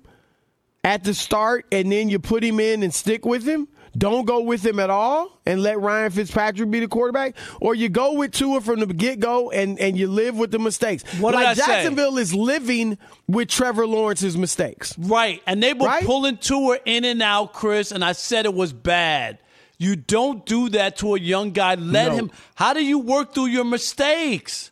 at 0.83 1.05
the 1.05 1.15
start 1.15 1.67
and 1.71 1.91
then 1.93 2.09
you 2.09 2.19
put 2.19 2.43
him 2.43 2.59
in 2.61 2.83
and 2.83 2.93
stick 2.93 3.25
with 3.25 3.47
him. 3.47 3.69
Don't 3.99 4.25
go 4.25 4.41
with 4.41 4.65
him 4.65 4.79
at 4.79 4.89
all 4.89 5.41
and 5.45 5.63
let 5.65 5.81
Ryan 5.81 6.13
Fitzpatrick 6.13 6.71
be 6.71 6.79
the 6.79 6.87
quarterback, 6.87 7.35
or 7.61 7.75
you 7.75 7.89
go 7.89 8.13
with 8.13 8.31
Tua 8.31 8.61
from 8.61 8.79
the 8.79 8.87
get 8.87 9.19
go 9.19 9.51
and, 9.51 9.81
and 9.81 9.99
you 9.99 10.07
live 10.07 10.37
with 10.37 10.53
the 10.53 10.61
mistakes. 10.61 11.03
What 11.19 11.33
did 11.33 11.39
like 11.39 11.47
I 11.49 11.55
say? 11.55 11.67
Jacksonville 11.67 12.17
is 12.17 12.33
living 12.33 12.99
with 13.27 13.49
Trevor 13.49 13.89
Lawrence's 13.89 14.37
mistakes. 14.37 14.97
Right. 14.97 15.43
And 15.45 15.61
they 15.61 15.75
were 15.75 15.87
Right? 15.89 16.05
pulling 16.05 16.37
Tua 16.37 16.79
in 16.85 17.05
and 17.05 17.21
out, 17.21 17.53
Chris, 17.53 17.91
and 17.91 18.05
I 18.05 18.13
said 18.13 18.45
it 18.45 18.55
was 18.55 18.73
bad. 18.73 19.39
You 19.77 19.97
don't 19.97 20.47
do 20.47 20.69
that 20.69 20.99
to 20.99 21.17
a 21.17 21.19
young 21.19 21.51
guy. 21.51 21.75
Let 21.75 22.13
No. 22.13 22.15
him. 22.17 22.31
How 22.55 22.75
do 22.75 22.85
you 22.85 23.01
work 23.01 23.35
through 23.35 23.47
your 23.47 23.65
mistakes? 23.65 24.71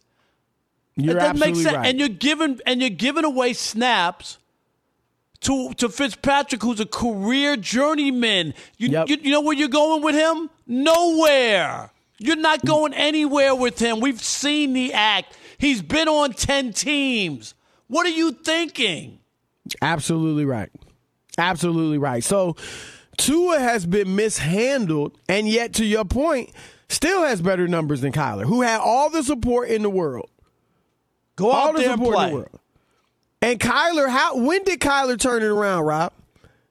You're 0.98 1.16
it 1.16 1.20
doesn't 1.20 1.38
make 1.38 1.54
sense. 1.56 1.74
right. 1.76 1.86
And 1.86 1.98
you're 1.98 2.08
giving 2.08 2.60
and 2.66 2.80
you're 2.80 2.90
giving 2.90 3.24
away 3.24 3.52
snaps 3.54 4.38
to 5.40 5.72
to 5.74 5.88
Fitzpatrick, 5.88 6.62
who's 6.62 6.80
a 6.80 6.86
career 6.86 7.56
journeyman. 7.56 8.52
You, 8.76 8.88
Yep. 8.88 9.08
you 9.08 9.16
you 9.22 9.30
know 9.30 9.40
where 9.40 9.54
you're 9.56 9.68
going 9.68 10.02
with 10.02 10.14
him? 10.16 10.50
Nowhere. 10.66 11.90
You're 12.18 12.36
not 12.36 12.64
going 12.64 12.92
anywhere 12.94 13.54
with 13.54 13.78
him. 13.78 14.00
We've 14.00 14.20
seen 14.20 14.72
the 14.72 14.92
act. 14.92 15.38
He's 15.58 15.82
been 15.82 16.08
on 16.08 16.32
ten 16.32 16.72
teams. 16.72 17.54
What 17.86 18.04
are 18.06 18.10
you 18.10 18.32
thinking? 18.32 19.20
Absolutely 19.80 20.44
right. 20.44 20.70
Absolutely 21.38 21.98
right. 21.98 22.24
So 22.24 22.56
Tua 23.16 23.60
has 23.60 23.86
been 23.86 24.16
mishandled, 24.16 25.16
and 25.28 25.48
yet, 25.48 25.74
to 25.74 25.84
your 25.84 26.04
point, 26.04 26.50
still 26.88 27.22
has 27.22 27.40
better 27.40 27.68
numbers 27.68 28.00
than 28.00 28.12
Kyler, 28.12 28.44
who 28.44 28.62
had 28.62 28.80
all 28.80 29.10
the 29.10 29.22
support 29.22 29.68
in 29.68 29.82
the 29.82 29.90
world. 29.90 30.28
Go 31.38 31.50
all 31.50 31.68
out 31.68 31.76
the 31.76 31.82
there 31.82 31.92
and 31.92 32.02
play. 32.02 32.28
the 32.30 32.34
world. 32.34 32.60
And 33.40 33.60
Kyler, 33.60 34.08
how 34.08 34.36
when 34.38 34.64
did 34.64 34.80
Kyler 34.80 35.18
turn 35.18 35.42
it 35.42 35.46
around, 35.46 35.84
Rob? 35.84 36.12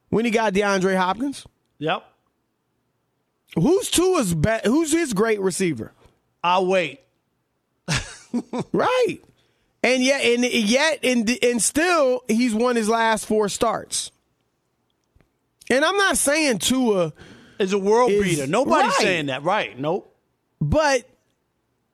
When 0.10 0.26
he 0.26 0.32
got 0.32 0.54
DeAndre 0.54 0.96
Hopkins? 0.98 1.46
Yep. 1.80 2.04
Who's 3.56 3.90
Tua's 3.90 4.34
be- 4.34 4.60
who's 4.66 4.92
his 4.92 5.14
great 5.14 5.40
receiver? 5.40 5.94
I'll 6.44 6.66
wait. 6.68 7.00
Right. 8.74 9.18
And 9.84 10.04
yet 10.04 10.22
and 10.24 10.44
yet 10.46 11.00
and 11.04 11.30
and 11.42 11.62
still 11.62 12.24
he's 12.28 12.54
won 12.54 12.76
his 12.76 12.90
last 12.90 13.26
four 13.26 13.48
starts. 13.50 14.12
And 15.70 15.84
I'm 15.84 15.96
not 15.98 16.18
saying 16.18 16.60
Tua 16.60 17.14
Is 17.60 17.74
a 17.74 17.78
world 17.78 18.12
Is- 18.12 18.24
beater. 18.24 18.48
Nobody's 18.48 18.88
right. 18.88 18.96
saying 18.98 19.26
that. 19.28 19.44
Right. 19.44 19.80
Nope. 19.80 20.14
But 20.60 21.04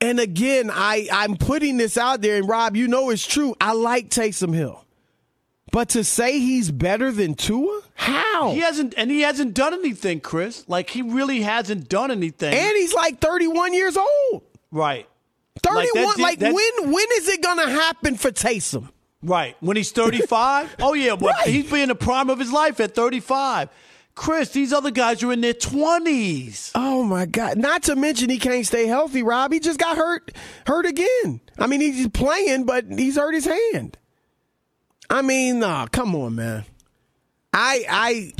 and 0.03 0.19
again, 0.19 0.69
I 0.71 1.07
I'm 1.11 1.35
putting 1.37 1.77
this 1.77 1.97
out 1.97 2.21
there, 2.21 2.37
and 2.37 2.47
Rob, 2.47 2.75
you 2.75 2.87
know 2.87 3.09
it's 3.09 3.25
true. 3.25 3.55
I 3.61 3.73
like 3.73 4.09
Taysom 4.09 4.53
Hill, 4.53 4.83
but 5.71 5.89
to 5.89 6.03
say 6.03 6.39
he's 6.39 6.69
better 6.71 7.11
than 7.11 7.33
Tua, 7.35 7.81
how? 7.95 8.51
He 8.51 8.59
hasn't 8.59 8.93
and 8.97 9.09
he 9.09 9.21
hasn't 9.21 9.53
done 9.53 9.73
anything, 9.73 10.19
Chris. 10.19 10.65
Like 10.67 10.89
he 10.89 11.01
really 11.01 11.41
hasn't 11.41 11.89
done 11.89 12.11
anything. 12.11 12.53
and 12.53 12.75
he's 12.77 12.93
like 12.93 13.19
31 13.19 13.73
years 13.73 13.97
old. 13.97 14.43
right. 14.71 15.07
31. 15.61 16.15
Like, 16.17 16.39
that- 16.39 16.53
when 16.53 16.91
when 16.91 17.05
is 17.17 17.29
it 17.29 17.41
gonna 17.41 17.69
happen 17.69 18.15
for 18.17 18.31
Taysom? 18.31 18.89
Right. 19.21 19.55
When 19.61 19.77
he's 19.77 19.91
35? 19.93 20.75
oh, 20.81 20.93
yeah. 20.93 21.15
But 21.15 21.27
Right. 21.27 21.47
he's 21.47 21.71
being 21.71 21.87
the 21.87 21.95
prime 21.95 22.29
of 22.29 22.37
his 22.39 22.51
life 22.51 22.81
at 22.81 22.93
35. 22.93 23.69
Chris, 24.15 24.49
these 24.49 24.71
other 24.71 24.91
guys 24.91 25.23
are 25.23 25.33
in 25.33 25.41
their 25.41 25.53
20s. 25.53 26.71
Oh 26.75 27.03
my 27.03 27.25
God! 27.25 27.57
Not 27.57 27.83
to 27.83 27.95
mention 27.95 28.29
he 28.29 28.37
can't 28.37 28.65
stay 28.65 28.85
healthy. 28.85 29.23
Rob, 29.23 29.51
he 29.51 29.59
just 29.59 29.79
got 29.79 29.97
hurt, 29.97 30.31
hurt 30.67 30.85
again. 30.85 31.41
I 31.57 31.67
mean, 31.67 31.81
he's 31.81 32.07
playing, 32.09 32.65
but 32.65 32.85
he's 32.85 33.15
hurt 33.15 33.33
his 33.33 33.45
hand. 33.45 33.97
I 35.09 35.21
mean, 35.21 35.59
nah, 35.59 35.87
come 35.87 36.15
on, 36.15 36.35
man. 36.35 36.65
I 37.53 37.85
I 37.89 38.33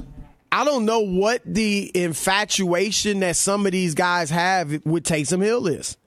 I 0.51 0.65
don't 0.65 0.85
know 0.85 0.99
what 0.99 1.41
the 1.45 1.91
infatuation 1.95 3.21
that 3.21 3.35
some 3.35 3.65
of 3.65 3.71
these 3.71 3.95
guys 3.95 4.29
have 4.29 4.85
with 4.85 5.03
Taysom 5.03 5.43
Hill 5.43 5.67
is. 5.67 5.97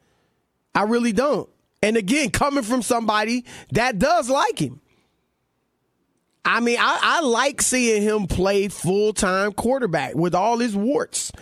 I 0.75 0.83
really 0.83 1.13
don't. 1.13 1.49
And 1.83 1.97
again, 1.97 2.31
coming 2.31 2.63
from 2.63 2.83
somebody 2.83 3.45
that 3.73 3.99
does 3.99 4.31
like 4.31 4.61
him. 4.61 4.81
I 6.47 6.61
mean, 6.61 6.79
I, 6.79 6.99
I 7.03 7.21
like 7.23 7.61
seeing 7.61 8.03
him 8.03 8.29
play 8.29 8.69
full 8.69 9.13
time 9.13 9.53
quarterback 9.53 10.15
with 10.15 10.35
all 10.35 10.59
his 10.59 10.77
warts 10.77 11.33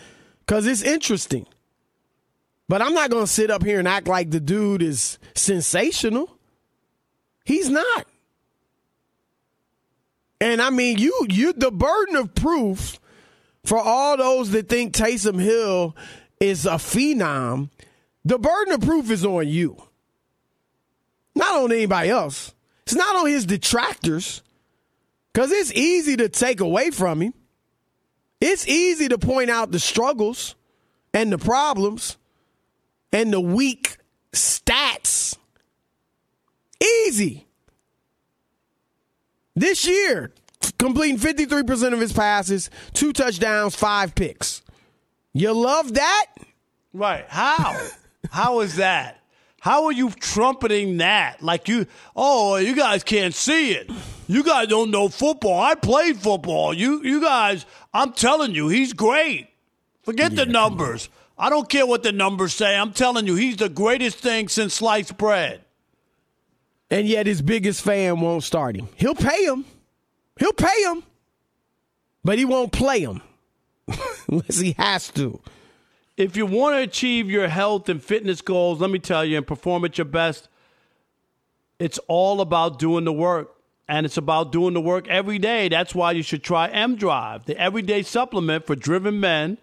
because 0.40 0.66
it's 0.66 0.82
interesting. 0.82 1.46
But 2.68 2.80
I'm 2.80 2.94
not 2.94 3.10
going 3.10 3.24
to 3.24 3.30
sit 3.30 3.50
up 3.50 3.62
here 3.62 3.78
and 3.78 3.86
act 3.86 4.08
like 4.08 4.30
the 4.30 4.40
dude 4.40 4.82
is 4.82 5.18
sensational. 5.34 6.38
He's 7.44 7.68
not. 7.68 8.06
And 10.40 10.62
I 10.62 10.70
mean, 10.70 10.98
you 10.98 11.26
you 11.28 11.52
the 11.52 11.70
burden 11.70 12.16
of 12.16 12.34
proof 12.34 12.98
for 13.64 13.78
all 13.78 14.16
those 14.16 14.50
that 14.50 14.68
think 14.68 14.94
Taysom 14.94 15.40
Hill 15.40 15.94
is 16.40 16.64
a 16.66 16.72
phenom, 16.72 17.70
the 18.24 18.38
burden 18.38 18.74
of 18.74 18.80
proof 18.80 19.10
is 19.10 19.24
on 19.24 19.48
you. 19.48 19.82
Not 21.34 21.62
on 21.62 21.72
anybody 21.72 22.10
else. 22.10 22.54
It's 22.86 22.94
not 22.94 23.16
on 23.16 23.26
his 23.26 23.44
detractors. 23.44 24.42
Cause 25.34 25.50
it's 25.50 25.72
easy 25.72 26.16
to 26.16 26.28
take 26.28 26.60
away 26.60 26.90
from 26.90 27.20
him. 27.20 27.34
It's 28.40 28.66
easy 28.68 29.08
to 29.08 29.18
point 29.18 29.50
out 29.50 29.72
the 29.72 29.80
struggles 29.80 30.54
and 31.12 31.32
the 31.32 31.38
problems 31.38 32.16
and 33.12 33.32
the 33.32 33.40
weak 33.40 33.96
stats. 34.32 35.36
Easy. 37.06 37.46
This 39.56 39.86
year, 39.86 40.32
completing 40.78 41.18
53% 41.18 41.92
of 41.92 42.00
his 42.00 42.12
passes, 42.12 42.70
two 42.92 43.12
touchdowns, 43.12 43.74
five 43.74 44.14
picks. 44.14 44.62
You 45.32 45.52
love 45.52 45.94
that? 45.94 46.26
Right. 46.92 47.24
How? 47.28 47.88
How 48.30 48.60
is 48.60 48.76
that? 48.76 49.20
How 49.64 49.86
are 49.86 49.92
you 49.92 50.10
trumpeting 50.10 50.98
that? 50.98 51.42
Like 51.42 51.68
you, 51.68 51.86
oh, 52.14 52.56
you 52.56 52.76
guys 52.76 53.02
can't 53.02 53.34
see 53.34 53.72
it. 53.72 53.90
You 54.28 54.44
guys 54.44 54.68
don't 54.68 54.90
know 54.90 55.08
football. 55.08 55.58
I 55.58 55.74
played 55.74 56.18
football. 56.18 56.74
You, 56.74 57.02
you 57.02 57.18
guys, 57.22 57.64
I'm 57.94 58.12
telling 58.12 58.54
you, 58.54 58.68
he's 58.68 58.92
great. 58.92 59.48
Forget 60.02 60.36
the 60.36 60.44
numbers. 60.44 61.08
I 61.38 61.48
don't 61.48 61.66
care 61.66 61.86
what 61.86 62.02
the 62.02 62.12
numbers 62.12 62.52
say. 62.52 62.76
I'm 62.76 62.92
telling 62.92 63.26
you, 63.26 63.36
he's 63.36 63.56
the 63.56 63.70
greatest 63.70 64.18
thing 64.18 64.48
since 64.48 64.74
sliced 64.74 65.16
bread. 65.16 65.64
And 66.90 67.08
yet 67.08 67.26
his 67.26 67.40
biggest 67.40 67.80
fan 67.80 68.20
won't 68.20 68.44
start 68.44 68.76
him. 68.76 68.88
He'll 68.96 69.14
pay 69.14 69.46
him. 69.46 69.64
He'll 70.38 70.52
pay 70.52 70.82
him. 70.82 71.04
But 72.22 72.36
he 72.36 72.44
won't 72.44 72.70
play 72.70 73.00
him 73.00 73.22
unless 74.28 74.58
he 74.58 74.72
has 74.72 75.08
to. 75.12 75.40
If 76.16 76.36
you 76.36 76.46
want 76.46 76.76
to 76.76 76.82
achieve 76.82 77.30
your 77.30 77.48
health 77.48 77.88
and 77.88 78.02
fitness 78.02 78.40
goals, 78.40 78.80
let 78.80 78.90
me 78.90 78.98
tell 78.98 79.24
you, 79.24 79.36
and 79.36 79.46
perform 79.46 79.84
at 79.84 79.98
your 79.98 80.04
best, 80.04 80.48
it's 81.78 81.98
all 82.06 82.40
about 82.40 82.78
doing 82.78 83.04
the 83.04 83.12
work. 83.12 83.50
And 83.86 84.06
it's 84.06 84.16
about 84.16 84.50
doing 84.50 84.72
the 84.72 84.80
work 84.80 85.06
every 85.08 85.38
day. 85.38 85.68
That's 85.68 85.94
why 85.94 86.12
you 86.12 86.22
should 86.22 86.42
try 86.42 86.68
M 86.68 86.96
Drive, 86.96 87.44
the 87.44 87.58
everyday 87.58 88.02
supplement 88.02 88.66
for 88.66 88.74
driven 88.74 89.20
men 89.20 89.58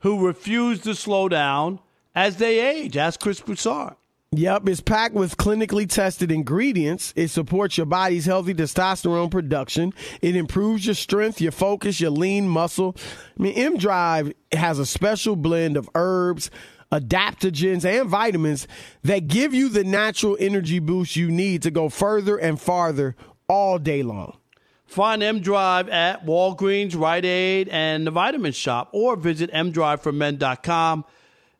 who 0.00 0.24
refuse 0.24 0.78
to 0.82 0.94
slow 0.94 1.28
down 1.28 1.80
as 2.14 2.36
they 2.36 2.60
age. 2.60 2.96
Ask 2.96 3.18
Chris 3.18 3.40
Broussard. 3.40 3.96
Yep, 4.32 4.68
it's 4.68 4.82
packed 4.82 5.14
with 5.14 5.38
clinically 5.38 5.88
tested 5.88 6.30
ingredients. 6.30 7.14
It 7.16 7.28
supports 7.28 7.78
your 7.78 7.86
body's 7.86 8.26
healthy 8.26 8.52
testosterone 8.52 9.30
production. 9.30 9.94
It 10.20 10.36
improves 10.36 10.84
your 10.84 10.94
strength, 10.94 11.40
your 11.40 11.50
focus, 11.52 11.98
your 11.98 12.10
lean 12.10 12.46
muscle. 12.46 12.94
I 13.38 13.42
mean, 13.42 13.54
M 13.54 13.78
Drive 13.78 14.34
has 14.52 14.78
a 14.78 14.84
special 14.84 15.34
blend 15.34 15.78
of 15.78 15.88
herbs, 15.94 16.50
adaptogens, 16.92 17.86
and 17.86 18.06
vitamins 18.06 18.68
that 19.02 19.28
give 19.28 19.54
you 19.54 19.70
the 19.70 19.84
natural 19.84 20.36
energy 20.38 20.78
boost 20.78 21.16
you 21.16 21.30
need 21.30 21.62
to 21.62 21.70
go 21.70 21.88
further 21.88 22.36
and 22.36 22.60
farther 22.60 23.16
all 23.48 23.78
day 23.78 24.02
long. 24.02 24.36
Find 24.84 25.22
M 25.22 25.40
Drive 25.40 25.88
at 25.88 26.26
Walgreens, 26.26 26.94
Rite 26.94 27.24
Aid, 27.24 27.70
and 27.70 28.06
the 28.06 28.10
Vitamin 28.10 28.52
Shoppe, 28.52 28.88
or 28.92 29.16
visit 29.16 29.50
mdriveformen.com 29.52 31.06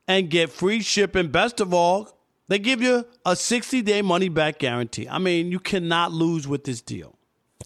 and 0.06 0.28
get 0.28 0.50
free 0.50 0.82
shipping. 0.82 1.28
Best 1.28 1.60
of 1.60 1.72
all, 1.72 2.17
they 2.48 2.58
give 2.58 2.82
you 2.82 3.06
a 3.24 3.36
60 3.36 3.82
day 3.82 4.02
money 4.02 4.28
back 4.28 4.58
guarantee. 4.58 5.08
I 5.08 5.18
mean, 5.18 5.52
you 5.52 5.60
cannot 5.60 6.12
lose 6.12 6.48
with 6.48 6.64
this 6.64 6.80
deal. 6.80 7.14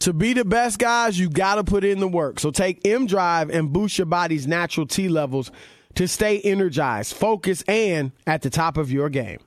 To 0.01 0.13
be 0.13 0.33
the 0.33 0.45
best 0.45 0.79
guys, 0.79 1.19
you 1.19 1.31
got 1.31 1.55
to 1.57 1.65
put 1.65 1.85
in 1.85 2.01
the 2.01 2.09
work. 2.09 2.41
So 2.41 2.51
take 2.51 2.87
M 2.87 3.07
Drive 3.07 3.51
and 3.51 3.73
boost 3.73 3.99
your 3.99 4.07
body's 4.07 4.47
natural 4.47 4.87
T 4.87 5.09
levels 5.09 5.53
to 5.95 6.09
stay 6.09 6.41
energized, 6.41 7.15
focused, 7.15 7.69
and 7.69 8.13
at 8.27 8.43
the 8.43 8.51
top 8.51 8.77
of 8.77 8.91
your 8.91 9.09
game. 9.09 9.39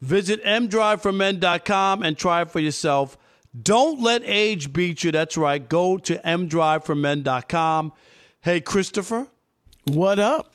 Visit 0.00 0.44
mdriveformen.com 0.44 2.02
and 2.02 2.18
try 2.18 2.42
it 2.42 2.50
for 2.50 2.60
yourself. 2.60 3.16
Don't 3.60 4.02
let 4.02 4.22
age 4.24 4.72
beat 4.72 5.04
you. 5.04 5.12
That's 5.12 5.38
right. 5.38 5.66
Go 5.66 5.96
to 5.98 6.16
mdriveformen.com. 6.18 7.92
Hey, 8.40 8.60
Christopher. 8.60 9.28
What 9.84 10.18
up? 10.18 10.54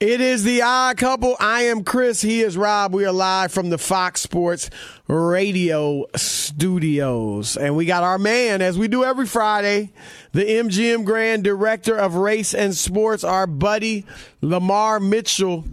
It 0.00 0.20
is 0.20 0.44
the 0.44 0.62
odd 0.62 0.96
couple. 0.96 1.36
I 1.40 1.62
am 1.62 1.82
Chris. 1.82 2.20
He 2.20 2.40
is 2.40 2.56
Rob. 2.56 2.94
We 2.94 3.04
are 3.04 3.10
live 3.10 3.50
from 3.50 3.68
the 3.68 3.78
Fox 3.78 4.20
Sports 4.20 4.70
Radio 5.08 6.06
studios. 6.14 7.56
And 7.56 7.74
we 7.74 7.84
got 7.84 8.04
our 8.04 8.16
man, 8.16 8.62
as 8.62 8.78
we 8.78 8.86
do 8.86 9.02
every 9.02 9.26
Friday, 9.26 9.92
the 10.30 10.44
MGM 10.44 11.04
Grand 11.04 11.42
Director 11.42 11.96
of 11.98 12.14
Race 12.14 12.54
and 12.54 12.76
Sports, 12.76 13.24
our 13.24 13.48
buddy 13.48 14.06
Lamar 14.40 15.00
Mitchell, 15.00 15.64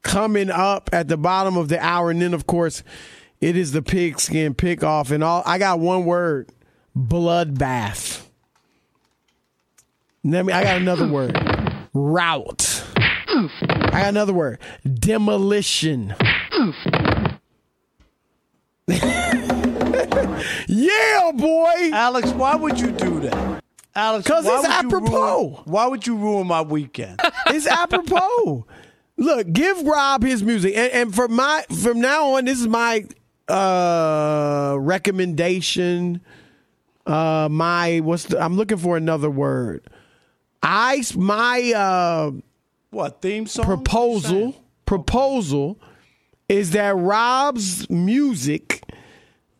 coming 0.00 0.48
up 0.48 0.88
at 0.90 1.08
the 1.08 1.18
bottom 1.18 1.58
of 1.58 1.68
the 1.68 1.78
hour. 1.84 2.10
And 2.10 2.22
then, 2.22 2.32
of 2.32 2.46
course, 2.46 2.82
it 3.42 3.58
is 3.58 3.72
the 3.72 3.82
pigskin 3.82 4.54
pick 4.54 4.82
off. 4.82 5.10
And 5.10 5.22
all 5.22 5.42
I 5.44 5.58
got 5.58 5.80
one 5.80 6.06
word 6.06 6.48
bloodbath. 6.96 8.24
Let 10.24 10.46
me, 10.46 10.52
I 10.54 10.64
got 10.64 10.78
another 10.78 11.06
word 11.06 11.38
rout. 11.92 12.73
I 13.34 13.90
got 13.90 14.08
another 14.08 14.32
word 14.32 14.58
demolition. 14.84 16.14
yeah, 20.68 21.32
boy. 21.34 21.90
Alex, 21.92 22.30
why 22.30 22.54
would 22.54 22.78
you 22.78 22.90
do 22.92 23.20
that? 23.20 23.62
Alex, 23.96 24.24
because 24.24 24.46
it's 24.46 24.64
apropos. 24.64 25.48
ruin- 25.48 25.62
why 25.64 25.86
would 25.86 26.06
you 26.06 26.16
ruin 26.16 26.46
my 26.46 26.62
weekend? 26.62 27.20
It's 27.48 27.66
apropos. 27.66 28.66
Look, 29.16 29.52
give 29.52 29.82
Rob 29.82 30.22
his 30.24 30.42
music, 30.42 30.74
and, 30.76 30.92
and 30.92 31.14
from 31.14 31.34
my 31.34 31.64
from 31.82 32.00
now 32.00 32.32
on, 32.36 32.46
this 32.46 32.60
is 32.60 32.66
my 32.66 33.04
uh 33.48 34.76
recommendation. 34.78 36.20
Uh, 37.06 37.48
my 37.50 38.00
what's 38.00 38.24
the, 38.24 38.42
I'm 38.42 38.56
looking 38.56 38.78
for 38.78 38.96
another 38.96 39.30
word. 39.30 39.86
I 40.62 41.02
my 41.16 41.72
uh 41.76 42.30
what 42.94 43.20
theme 43.20 43.46
song? 43.46 43.64
proposal 43.64 44.64
proposal 44.86 45.78
is 46.48 46.70
that 46.72 46.94
Rob's 46.96 47.88
music 47.90 48.82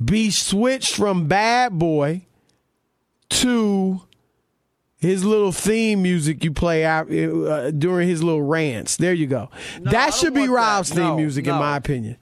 be 0.02 0.30
switched 0.30 0.96
from 0.96 1.28
Bad 1.28 1.78
Boy 1.78 2.26
to 3.30 4.02
his 4.98 5.24
little 5.24 5.52
theme 5.52 6.02
music 6.02 6.42
you 6.44 6.52
play 6.52 6.84
out 6.84 7.10
uh, 7.12 7.70
during 7.70 8.08
his 8.08 8.22
little 8.22 8.42
rants. 8.42 8.96
There 8.96 9.12
you 9.12 9.26
go. 9.26 9.50
I 9.76 9.90
that 9.90 10.14
should 10.14 10.34
be 10.34 10.40
want 10.48 10.50
that. 10.50 10.56
Rob's 10.56 10.90
theme 10.90 11.02
No, 11.04 11.16
music, 11.16 11.46
in 11.46 11.54
my 11.54 11.76
opinion. 11.76 12.16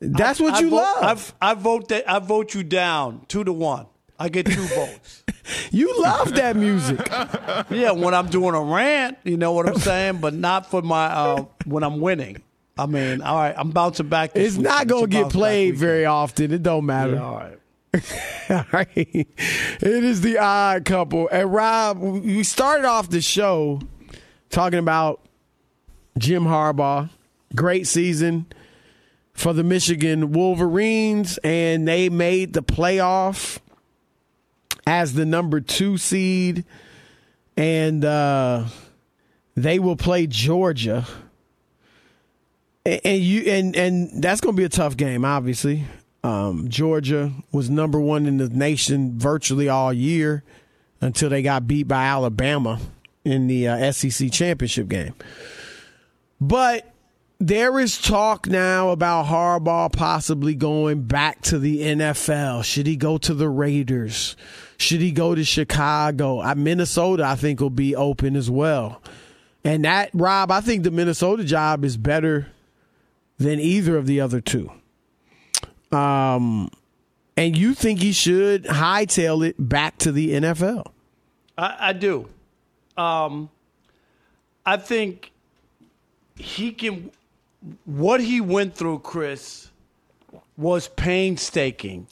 That's 0.00 0.40
what 0.40 0.54
I 0.54 0.60
you 0.60 0.70
vote, 0.70 0.76
love. 0.76 1.34
I, 1.40 1.52
I 1.52 1.54
vote 1.54 1.88
that. 1.88 2.10
I 2.10 2.18
vote 2.18 2.54
you 2.54 2.62
down 2.62 3.24
two 3.28 3.44
to 3.44 3.52
one. 3.52 3.86
I 4.18 4.28
get 4.28 4.46
two 4.46 4.62
votes. 4.62 5.24
you 5.70 6.00
love 6.02 6.34
that 6.34 6.56
music. 6.56 7.00
Yeah, 7.70 7.92
when 7.92 8.14
I'm 8.14 8.28
doing 8.28 8.54
a 8.54 8.60
rant, 8.60 9.18
you 9.24 9.36
know 9.36 9.52
what 9.52 9.68
I'm 9.68 9.78
saying, 9.78 10.18
but 10.18 10.34
not 10.34 10.70
for 10.70 10.82
my 10.82 11.06
uh, 11.06 11.44
when 11.64 11.82
I'm 11.82 12.00
winning. 12.00 12.42
I 12.76 12.86
mean, 12.86 13.22
all 13.22 13.36
right, 13.36 13.54
I'm 13.56 13.70
bouncing 13.70 14.08
back. 14.08 14.32
This 14.34 14.48
It's 14.48 14.56
weekend. 14.58 14.74
not 14.78 14.86
going 14.86 15.04
to 15.04 15.08
get 15.08 15.30
played 15.30 15.76
very 15.76 16.04
often. 16.04 16.52
It 16.52 16.62
don't 16.62 16.84
matter. 16.86 17.14
Yeah, 17.14 17.24
all 17.24 17.36
right. 17.36 17.58
All 18.50 18.64
right. 18.72 18.88
It 18.96 19.86
is 20.04 20.20
the 20.20 20.38
odd 20.38 20.84
couple. 20.84 21.28
And 21.30 21.52
Rob, 21.54 21.98
we 22.00 22.42
started 22.42 22.84
off 22.84 23.08
the 23.08 23.20
show 23.20 23.80
talking 24.50 24.80
about 24.80 25.20
Jim 26.18 26.42
Harbaugh. 26.42 27.08
Great 27.54 27.86
season 27.86 28.46
for 29.32 29.52
the 29.52 29.62
Michigan 29.62 30.32
Wolverines, 30.32 31.38
and 31.44 31.86
they 31.86 32.08
made 32.08 32.52
the 32.54 32.62
playoff 32.64 33.58
as 34.86 35.14
the 35.14 35.24
number 35.24 35.60
two 35.60 35.96
seed. 35.98 36.64
And 37.56 38.04
uh, 38.04 38.66
they 39.54 39.78
will 39.78 39.96
play 39.96 40.26
Georgia. 40.26 41.06
And, 42.84 43.00
and 43.04 43.22
you 43.22 43.42
and 43.42 43.76
and 43.76 44.22
that's 44.22 44.40
going 44.40 44.56
to 44.56 44.60
be 44.60 44.64
a 44.64 44.68
tough 44.68 44.96
game, 44.96 45.24
obviously. 45.24 45.84
Um, 46.24 46.68
Georgia 46.68 47.32
was 47.52 47.68
number 47.68 48.00
one 48.00 48.26
in 48.26 48.38
the 48.38 48.48
nation 48.48 49.18
virtually 49.18 49.68
all 49.68 49.92
year 49.92 50.42
until 51.00 51.28
they 51.28 51.42
got 51.42 51.66
beat 51.66 51.86
by 51.86 52.04
Alabama 52.06 52.80
in 53.24 53.46
the 53.46 53.68
uh, 53.68 53.92
SEC 53.92 54.32
championship 54.32 54.88
game. 54.88 55.14
But 56.40 56.90
there 57.38 57.78
is 57.78 58.00
talk 58.00 58.46
now 58.46 58.90
about 58.90 59.26
Harbaugh 59.26 59.92
possibly 59.92 60.54
going 60.54 61.02
back 61.02 61.42
to 61.42 61.58
the 61.58 61.80
NFL. 61.80 62.64
Should 62.64 62.86
he 62.86 62.96
go 62.96 63.18
to 63.18 63.34
the 63.34 63.48
Raiders? 63.48 64.34
Should 64.76 65.00
he 65.00 65.12
go 65.12 65.34
to 65.34 65.44
Chicago? 65.44 66.40
Uh, 66.42 66.54
Minnesota, 66.56 67.24
I 67.24 67.36
think, 67.36 67.60
will 67.60 67.70
be 67.70 67.94
open 67.94 68.36
as 68.36 68.50
well. 68.50 69.02
And 69.64 69.84
that, 69.84 70.10
Rob, 70.12 70.50
I 70.50 70.60
think 70.60 70.84
the 70.84 70.90
Minnesota 70.90 71.44
job 71.44 71.84
is 71.84 71.96
better 71.96 72.48
than 73.38 73.60
either 73.60 73.96
of 73.96 74.06
the 74.06 74.20
other 74.20 74.40
two. 74.40 74.70
Um, 75.90 76.70
and 77.36 77.56
you 77.56 77.74
think 77.74 78.00
he 78.00 78.12
should 78.12 78.64
hightail 78.64 79.46
it 79.46 79.56
back 79.58 79.98
to 79.98 80.12
the 80.12 80.30
NFL? 80.30 80.86
I, 81.56 81.76
I 81.80 81.92
do. 81.92 82.28
Um, 82.96 83.48
I 84.66 84.76
think 84.76 85.32
he 86.36 86.72
can. 86.72 87.10
What 87.84 88.20
he 88.20 88.40
went 88.40 88.74
through, 88.74 89.00
Chris, 89.00 89.70
was 90.56 90.88
painstaking. 90.88 92.06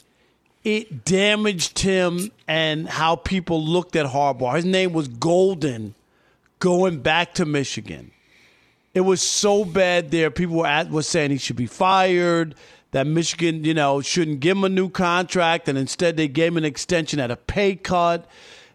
It 0.63 1.03
damaged 1.03 1.79
him 1.79 2.31
and 2.47 2.87
how 2.87 3.17
people 3.17 3.63
looked 3.63 3.95
at 3.95 4.05
Harbaugh. 4.05 4.55
His 4.55 4.65
name 4.65 4.93
was 4.93 5.07
Golden 5.07 5.93
going 6.59 6.99
back 6.99 7.33
to 7.35 7.45
Michigan. 7.45 8.11
It 8.93 9.01
was 9.01 9.21
so 9.21 9.65
bad 9.65 10.11
there. 10.11 10.31
People 10.31 10.57
were, 10.57 10.67
at, 10.67 10.89
were 10.89 11.01
saying 11.01 11.31
he 11.31 11.37
should 11.37 11.55
be 11.55 11.65
fired, 11.65 12.55
that 12.91 13.07
Michigan, 13.07 13.63
you 13.63 13.73
know, 13.73 14.01
shouldn't 14.01 14.39
give 14.39 14.55
him 14.55 14.63
a 14.63 14.69
new 14.69 14.87
contract, 14.87 15.67
and 15.67 15.77
instead 15.77 16.15
they 16.15 16.27
gave 16.27 16.53
him 16.53 16.57
an 16.57 16.65
extension 16.65 17.19
at 17.19 17.31
a 17.31 17.35
pay 17.35 17.75
cut. 17.75 18.25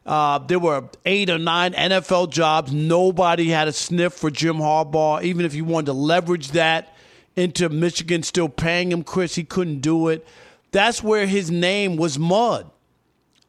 Uh, 0.05 0.38
there 0.38 0.59
were 0.59 0.88
eight 1.07 1.31
or 1.31 1.38
nine 1.38 1.72
NFL 1.72 2.31
jobs. 2.31 2.72
Nobody 2.72 3.51
had 3.51 3.68
a 3.68 3.72
sniff 3.72 4.12
for 4.14 4.31
Jim 4.31 4.57
Harbaugh. 4.57 5.22
Even 5.22 5.46
if 5.46 5.55
you 5.55 5.64
wanted 5.64 5.87
to 5.87 5.92
leverage 5.92 6.51
that 6.51 6.94
into 7.37 7.68
Michigan 7.68 8.22
still 8.22 8.48
paying 8.48 8.90
him, 8.90 9.05
Chris, 9.05 9.37
he 9.37 9.44
couldn't 9.44 9.81
do 9.81 10.09
it. 10.09 10.27
That's 10.70 11.02
where 11.02 11.26
his 11.26 11.50
name 11.50 11.96
was 11.96 12.18
mud 12.18 12.70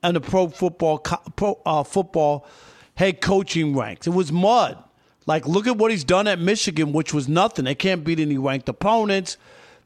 in 0.03 0.13
the 0.13 0.21
pro 0.21 0.47
football 0.47 0.99
pro, 0.99 1.59
uh, 1.65 1.83
football 1.83 2.47
head 2.95 3.21
coaching 3.21 3.75
ranks. 3.75 4.07
It 4.07 4.11
was 4.11 4.31
mud. 4.31 4.77
Like, 5.25 5.47
look 5.47 5.67
at 5.67 5.77
what 5.77 5.91
he's 5.91 6.03
done 6.03 6.27
at 6.27 6.39
Michigan, 6.39 6.91
which 6.91 7.13
was 7.13 7.27
nothing. 7.27 7.65
They 7.65 7.75
can't 7.75 8.03
beat 8.03 8.19
any 8.19 8.37
ranked 8.37 8.67
opponents. 8.67 9.37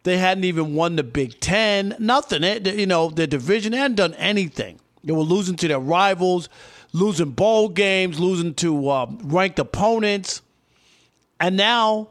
They 0.03 0.17
hadn't 0.17 0.43
even 0.45 0.73
won 0.73 0.95
the 0.95 1.03
Big 1.03 1.39
Ten. 1.39 1.95
Nothing. 1.99 2.41
They, 2.41 2.79
you 2.79 2.85
know, 2.85 3.09
their 3.09 3.27
division 3.27 3.71
they 3.71 3.77
hadn't 3.77 3.95
done 3.95 4.13
anything. 4.15 4.79
They 5.03 5.11
were 5.11 5.21
losing 5.21 5.55
to 5.57 5.67
their 5.67 5.79
rivals, 5.79 6.49
losing 6.93 7.31
bowl 7.31 7.69
games, 7.69 8.19
losing 8.19 8.53
to 8.55 8.89
uh, 8.89 9.07
ranked 9.23 9.59
opponents. 9.59 10.41
And 11.39 11.57
now 11.57 12.09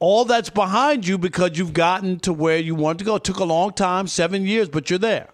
all 0.00 0.24
that's 0.24 0.50
behind 0.50 1.06
you 1.06 1.18
because 1.18 1.58
you've 1.58 1.72
gotten 1.72 2.20
to 2.20 2.32
where 2.32 2.58
you 2.58 2.74
wanted 2.74 2.98
to 2.98 3.04
go. 3.04 3.16
It 3.16 3.24
took 3.24 3.38
a 3.38 3.44
long 3.44 3.72
time, 3.72 4.06
seven 4.06 4.46
years, 4.46 4.68
but 4.68 4.90
you're 4.90 4.98
there. 4.98 5.28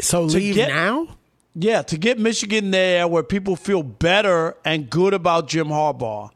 So 0.00 0.28
To 0.28 0.34
leave 0.36 0.54
get- 0.56 0.68
now? 0.68 1.08
Yeah, 1.56 1.82
to 1.82 1.96
get 1.96 2.18
Michigan 2.18 2.72
there 2.72 3.06
where 3.06 3.22
people 3.22 3.54
feel 3.54 3.82
better 3.84 4.56
and 4.64 4.90
good 4.90 5.14
about 5.14 5.46
Jim 5.48 5.68
Harbaugh. 5.68 6.30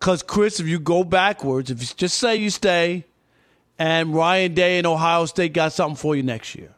Because, 0.00 0.22
Chris, 0.22 0.58
if 0.60 0.66
you 0.66 0.78
go 0.80 1.04
backwards, 1.04 1.70
if 1.70 1.80
you 1.80 1.88
just 1.96 2.18
say 2.18 2.36
you 2.36 2.50
stay 2.50 3.04
and 3.78 4.14
Ryan 4.14 4.54
Day 4.54 4.78
and 4.78 4.86
Ohio 4.86 5.26
State 5.26 5.52
got 5.52 5.72
something 5.72 5.96
for 5.96 6.16
you 6.16 6.22
next 6.24 6.54
year, 6.56 6.70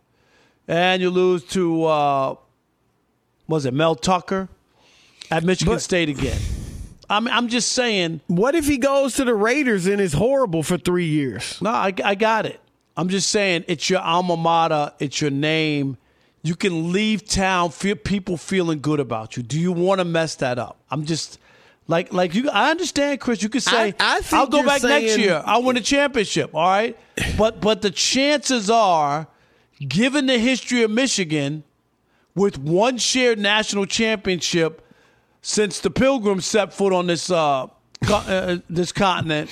and 0.68 1.00
you 1.00 1.08
lose 1.10 1.42
to, 1.48 1.84
uh, 1.84 2.34
was 3.48 3.64
it 3.66 3.72
Mel 3.74 3.94
Tucker 3.94 4.48
at 5.30 5.42
Michigan 5.44 5.74
But- 5.74 5.82
State 5.82 6.08
again? 6.10 6.38
I'm, 7.10 7.28
I'm 7.28 7.48
just 7.48 7.72
saying, 7.72 8.20
What 8.28 8.54
if 8.54 8.66
he 8.66 8.78
goes 8.78 9.14
to 9.16 9.24
the 9.24 9.34
Raiders 9.34 9.86
and 9.86 10.00
is 10.00 10.12
horrible 10.14 10.62
for 10.62 10.78
three 10.78 11.06
years? 11.06 11.60
no, 11.60 11.70
I, 11.70 11.92
I 12.04 12.14
got 12.14 12.46
it. 12.46 12.60
I'm 12.96 13.08
just 13.08 13.28
saying, 13.28 13.64
it's 13.68 13.90
your 13.90 14.00
alma 14.00 14.36
mater, 14.36 14.92
it's 14.98 15.20
your 15.20 15.30
name. 15.30 15.96
You 16.42 16.54
can 16.54 16.92
leave 16.92 17.26
town, 17.28 17.70
feel 17.70 17.96
people 17.96 18.36
feeling 18.36 18.80
good 18.80 19.00
about 19.00 19.36
you. 19.36 19.42
Do 19.42 19.58
you 19.60 19.72
want 19.72 19.98
to 19.98 20.04
mess 20.06 20.36
that 20.36 20.58
up? 20.58 20.78
I'm 20.90 21.04
just 21.04 21.38
like, 21.86 22.12
like 22.12 22.34
you. 22.34 22.48
I 22.48 22.70
understand, 22.70 23.20
Chris. 23.20 23.42
You 23.42 23.48
could 23.50 23.62
say, 23.62 23.94
I- 23.98 24.16
I 24.16 24.20
think 24.22 24.32
"I'll 24.34 24.46
go 24.46 24.62
back 24.64 24.82
next 24.82 25.18
year. 25.18 25.42
I'll 25.44 25.62
win 25.62 25.76
a 25.76 25.80
championship." 25.82 26.54
All 26.54 26.66
right, 26.68 26.96
but 27.36 27.60
but 27.60 27.82
the 27.82 27.90
chances 27.90 28.70
are, 28.70 29.26
given 29.86 30.26
the 30.26 30.38
history 30.38 30.82
of 30.82 30.90
Michigan, 30.90 31.62
with 32.34 32.56
one 32.58 32.96
shared 32.98 33.38
national 33.38 33.84
championship 33.86 34.86
since 35.42 35.80
the 35.80 35.90
Pilgrims 35.90 36.46
set 36.46 36.72
foot 36.72 36.92
on 36.92 37.06
this 37.06 37.30
uh, 37.30 37.66
co- 38.04 38.14
uh, 38.14 38.58
this 38.68 38.92
continent. 38.92 39.50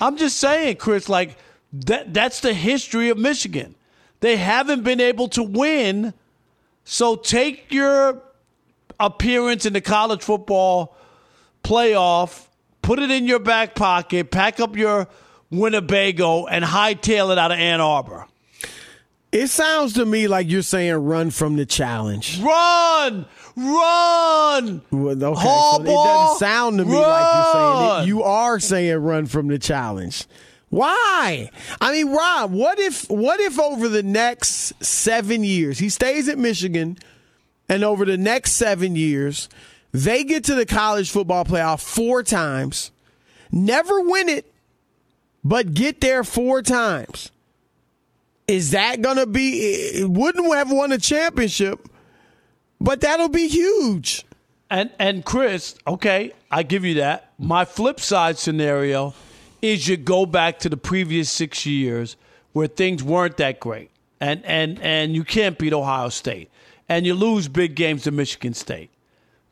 I'm 0.00 0.16
just 0.16 0.38
saying, 0.38 0.76
Chris, 0.76 1.08
like 1.08 1.36
that 1.72 2.12
that's 2.12 2.40
the 2.40 2.52
history 2.52 3.08
of 3.10 3.18
Michigan. 3.18 3.74
They 4.20 4.36
haven't 4.36 4.82
been 4.82 5.00
able 5.00 5.28
to 5.28 5.42
win. 5.42 6.12
So 6.84 7.16
take 7.16 7.72
your 7.72 8.22
appearance 8.98 9.64
in 9.64 9.72
the 9.72 9.80
college 9.80 10.22
football 10.22 10.96
playoff, 11.62 12.46
put 12.82 12.98
it 12.98 13.10
in 13.10 13.26
your 13.26 13.38
back 13.38 13.74
pocket, 13.74 14.30
pack 14.30 14.60
up 14.60 14.76
your 14.76 15.08
Winnebago, 15.50 16.46
and 16.46 16.64
hightail 16.64 17.32
it 17.32 17.38
out 17.38 17.52
of 17.52 17.58
Ann 17.58 17.80
Arbor. 17.80 18.26
It 19.32 19.46
sounds 19.46 19.92
to 19.94 20.04
me 20.04 20.26
like 20.26 20.50
you're 20.50 20.62
saying 20.62 20.94
run 20.94 21.30
from 21.30 21.56
the 21.56 21.64
challenge. 21.64 22.40
Run! 22.40 23.26
Run! 23.56 24.82
Well, 24.90 25.24
okay, 25.24 25.42
so 25.42 25.82
it 25.82 25.84
doesn't 25.84 26.38
sound 26.38 26.78
to 26.78 26.84
me 26.84 26.96
like 26.96 27.34
you're 27.34 27.52
saying 27.52 27.88
run! 27.88 28.02
it. 28.02 28.06
You 28.06 28.22
are 28.24 28.58
saying 28.58 28.96
run 28.98 29.26
from 29.26 29.48
the 29.48 29.58
challenge. 29.58 30.24
Why? 30.70 31.50
I 31.80 31.92
mean, 31.92 32.12
Rob, 32.12 32.52
what 32.52 32.78
if 32.78 33.08
what 33.10 33.40
if 33.40 33.58
over 33.58 33.88
the 33.88 34.02
next 34.02 34.72
seven 34.84 35.44
years 35.44 35.78
he 35.78 35.88
stays 35.88 36.28
at 36.28 36.38
Michigan, 36.38 36.96
and 37.68 37.84
over 37.84 38.04
the 38.04 38.18
next 38.18 38.52
seven 38.52 38.96
years 38.96 39.48
they 39.92 40.24
get 40.24 40.44
to 40.44 40.54
the 40.54 40.66
college 40.66 41.10
football 41.10 41.44
playoff 41.44 41.80
four 41.80 42.22
times, 42.22 42.92
never 43.50 44.00
win 44.00 44.28
it, 44.28 44.52
but 45.44 45.74
get 45.74 46.00
there 46.00 46.22
four 46.24 46.62
times? 46.62 47.30
Is 48.50 48.72
that 48.72 49.00
gonna 49.00 49.26
be? 49.26 49.60
It 49.60 50.10
wouldn't 50.10 50.52
have 50.52 50.72
won 50.72 50.90
a 50.90 50.98
championship, 50.98 51.88
but 52.80 53.00
that'll 53.00 53.28
be 53.28 53.46
huge. 53.46 54.24
And 54.68 54.90
and 54.98 55.24
Chris, 55.24 55.76
okay, 55.86 56.32
I 56.50 56.64
give 56.64 56.84
you 56.84 56.94
that. 56.94 57.32
My 57.38 57.64
flip 57.64 58.00
side 58.00 58.38
scenario 58.38 59.14
is 59.62 59.86
you 59.86 59.96
go 59.96 60.26
back 60.26 60.58
to 60.60 60.68
the 60.68 60.76
previous 60.76 61.30
six 61.30 61.64
years 61.64 62.16
where 62.52 62.66
things 62.66 63.04
weren't 63.04 63.36
that 63.36 63.60
great, 63.60 63.92
and 64.20 64.44
and 64.44 64.80
and 64.80 65.14
you 65.14 65.22
can't 65.22 65.56
beat 65.56 65.72
Ohio 65.72 66.08
State, 66.08 66.50
and 66.88 67.06
you 67.06 67.14
lose 67.14 67.46
big 67.46 67.76
games 67.76 68.02
to 68.02 68.10
Michigan 68.10 68.54
State. 68.54 68.90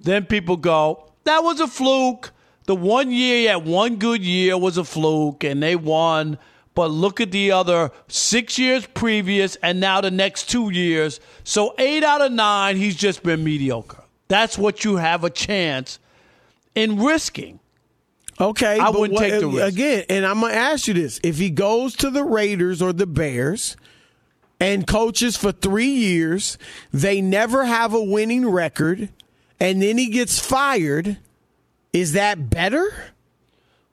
Then 0.00 0.26
people 0.26 0.56
go, 0.56 1.08
that 1.22 1.44
was 1.44 1.60
a 1.60 1.68
fluke. 1.68 2.32
The 2.66 2.74
one 2.74 3.12
year 3.12 3.50
had 3.50 3.64
one 3.64 3.96
good 3.96 4.24
year 4.24 4.58
was 4.58 4.76
a 4.76 4.82
fluke, 4.82 5.44
and 5.44 5.62
they 5.62 5.76
won. 5.76 6.36
But 6.78 6.92
look 6.92 7.20
at 7.20 7.32
the 7.32 7.50
other 7.50 7.90
six 8.06 8.56
years 8.56 8.86
previous, 8.86 9.56
and 9.64 9.80
now 9.80 10.00
the 10.00 10.12
next 10.12 10.48
two 10.48 10.70
years. 10.70 11.18
So 11.42 11.74
eight 11.76 12.04
out 12.04 12.20
of 12.20 12.30
nine, 12.30 12.76
he's 12.76 12.94
just 12.94 13.24
been 13.24 13.42
mediocre. 13.42 14.04
That's 14.28 14.56
what 14.56 14.84
you 14.84 14.94
have 14.94 15.24
a 15.24 15.30
chance 15.30 15.98
in 16.76 17.02
risking. 17.02 17.58
Okay, 18.40 18.78
I 18.78 18.90
wouldn't 18.90 19.18
take 19.18 19.40
the 19.40 19.48
risk. 19.48 19.74
again. 19.74 20.04
And 20.08 20.24
I'm 20.24 20.40
gonna 20.40 20.54
ask 20.54 20.86
you 20.86 20.94
this: 20.94 21.18
If 21.24 21.38
he 21.38 21.50
goes 21.50 21.96
to 21.96 22.10
the 22.10 22.22
Raiders 22.22 22.80
or 22.80 22.92
the 22.92 23.08
Bears 23.08 23.76
and 24.60 24.86
coaches 24.86 25.36
for 25.36 25.50
three 25.50 25.90
years, 25.90 26.58
they 26.92 27.20
never 27.20 27.64
have 27.64 27.92
a 27.92 28.04
winning 28.04 28.48
record, 28.48 29.08
and 29.58 29.82
then 29.82 29.98
he 29.98 30.10
gets 30.10 30.38
fired, 30.38 31.18
is 31.92 32.12
that 32.12 32.50
better? 32.50 33.14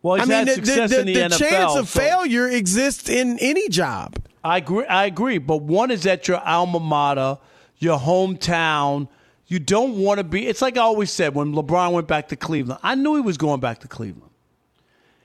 Well, 0.06 0.18
he's 0.18 0.30
I 0.30 0.46
mean, 0.46 0.48
had 0.48 0.58
the, 0.58 0.62
the, 0.62 0.88
the- 0.88 1.00
in 1.00 1.06
the, 1.08 1.14
the 1.14 1.20
NFL. 1.36 1.38
chance 1.40 1.76
of 1.76 1.90
so- 1.90 2.00
failure 2.00 2.48
exists 2.48 3.10
in 3.10 3.40
any 3.40 3.70
job. 3.70 4.24
I 4.44 4.58
agree. 4.58 4.86
I 4.86 5.06
agree. 5.06 5.40
But 5.40 5.64
one 5.64 5.90
is 5.90 6.06
at 6.06 6.28
your 6.28 6.38
alma 6.38 6.80
mater, 6.80 7.40
your 7.80 7.98
hometown. 7.98 9.08
You 9.48 9.58
don't 9.58 9.98
want 9.98 10.20
to 10.20 10.24
be. 10.24 10.46
It's 10.46 10.62
like 10.62 10.78
I 10.78 10.82
always 10.82 11.10
said 11.10 11.34
when 11.34 11.54
LeBron 11.54 11.92
went 11.92 12.08
back 12.08 12.28
to 12.28 12.36
Cleveland. 12.36 12.80
I 12.84 12.94
knew 12.94 13.16
he 13.16 13.22
was 13.22 13.38
going 13.38 13.60
back 13.60 13.80
to 13.80 13.88
Cleveland. 13.88 14.30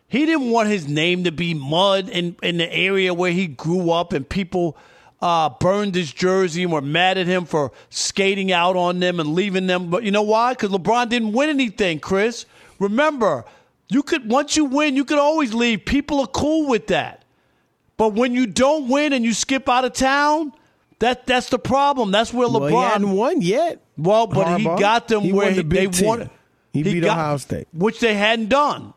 He 0.09 0.25
didn't 0.25 0.49
want 0.51 0.71
his 0.71 0.89
name 0.89 1.25
to 1.25 1.31
be 1.31 1.53
mud 1.53 2.09
in, 2.09 2.37
in 2.43 2.57
the 2.57 2.73
area 2.73 3.13
where 3.13 3.33
he 3.33 3.49
grew 3.49 3.91
up 3.91 4.15
and 4.15 4.27
people 4.27 4.79
uh, 5.21 5.51
burned 5.61 5.95
his 5.95 6.11
jersey 6.11 6.63
and 6.63 6.73
were 6.73 6.81
mad 6.81 7.19
at 7.19 7.27
him 7.27 7.45
for 7.45 7.71
skating 7.91 8.51
out 8.51 8.77
on 8.77 8.99
them 8.99 9.21
and 9.21 9.35
leaving 9.35 9.67
them. 9.67 9.91
But 9.91 10.05
you 10.05 10.11
know 10.11 10.23
why? 10.23 10.55
Because 10.55 10.71
LeBron 10.71 11.11
didn't 11.11 11.33
win 11.33 11.51
anything, 11.51 12.01
Chris. 12.01 12.47
Remember, 12.79 13.45
you 13.91 14.03
could 14.03 14.31
once 14.31 14.57
you 14.57 14.65
win, 14.65 14.97
you 14.97 15.05
could 15.05 15.19
always 15.19 15.53
leave. 15.53 15.85
People 15.85 16.21
are 16.21 16.27
cool 16.27 16.69
with 16.69 16.87
that. 16.89 17.25
But 17.97 18.15
when 18.15 18.33
you 18.33 18.47
don't 18.47 18.89
win 18.89 19.13
and 19.13 19.25
you 19.25 19.35
skip 19.35 19.69
out 19.69 19.85
of 19.85 19.93
town, 19.93 20.53
that 21.01 21.27
that's 21.27 21.51
the 21.51 21.59
problem. 21.59 22.11
That's 22.13 22.33
where 22.33 22.49
LeBron 22.49 22.61
Well, 22.61 22.69
he 22.85 22.89
hadn't 22.93 23.13
won 23.13 23.43
yet. 23.43 23.83
Well, 23.99 24.27
but 24.27 24.59
he 24.59 24.65
got 24.65 25.09
them 25.09 25.21
He 25.23 25.33
where 25.33 25.51
the 25.51 25.57
he, 25.57 25.63
they 25.63 26.07
wanted. 26.07 26.31
He 26.73 26.83
beat 26.83 27.01
got- 27.01 27.19
Ohio 27.19 27.37
State. 27.37 27.69
which 27.73 28.01
they 28.01 28.15
hadn't 28.15 28.49
done. 28.49 28.95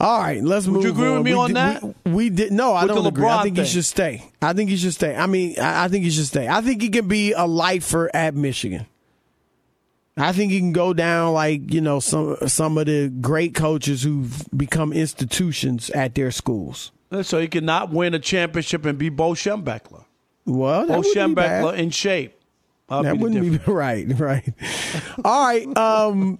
All 0.00 0.18
right, 0.18 0.42
let's 0.42 0.66
move 0.66 0.76
on. 0.78 0.82
Would 0.82 0.96
move. 0.96 0.98
you 0.98 1.02
agree 1.04 1.16
with 1.16 1.24
me 1.26 1.32
we 1.34 1.38
on 1.38 1.48
did, 1.48 1.56
that? 1.56 1.82
We, 2.06 2.12
we 2.12 2.30
did 2.30 2.52
no, 2.52 2.72
I 2.72 2.84
With 2.84 2.94
don't 2.94 3.06
agree. 3.06 3.26
I 3.26 3.42
think 3.42 3.58
he 3.58 3.66
should 3.66 3.84
stay. 3.84 4.24
I 4.40 4.54
think 4.54 4.70
he 4.70 4.76
should 4.78 4.94
stay. 4.94 5.14
I 5.14 5.26
mean, 5.26 5.58
I, 5.60 5.84
I 5.84 5.88
think 5.88 6.04
he 6.04 6.10
should 6.10 6.26
stay. 6.26 6.48
I 6.48 6.62
think 6.62 6.80
he 6.80 6.88
can 6.88 7.06
be 7.06 7.32
a 7.32 7.46
lifer 7.46 8.10
at 8.14 8.34
Michigan. 8.34 8.86
I 10.16 10.32
think 10.32 10.52
he 10.52 10.58
can 10.58 10.72
go 10.72 10.92
down 10.92 11.32
like 11.32 11.72
you 11.72 11.80
know 11.80 12.00
some 12.00 12.36
some 12.46 12.76
of 12.78 12.86
the 12.86 13.08
great 13.08 13.54
coaches 13.54 14.02
who've 14.02 14.44
become 14.56 14.92
institutions 14.92 15.90
at 15.90 16.14
their 16.14 16.30
schools. 16.30 16.92
So 17.22 17.40
he 17.40 17.48
cannot 17.48 17.90
win 17.90 18.14
a 18.14 18.18
championship 18.18 18.84
and 18.84 18.96
be 18.98 19.08
Bo 19.08 19.32
Schembechler. 19.32 20.04
Well, 20.46 20.86
that 20.86 20.94
Bo 20.94 20.98
wouldn't 20.98 21.28
be 21.30 21.34
bad. 21.34 21.64
Schembechler 21.64 21.76
in 21.76 21.90
shape. 21.90 22.40
That'd 22.88 23.06
that 23.06 23.14
be 23.14 23.18
wouldn't 23.22 23.64
be 23.66 23.72
right, 23.72 24.06
right. 24.18 24.52
All 25.24 25.44
right. 25.46 25.76
Um, 25.76 26.38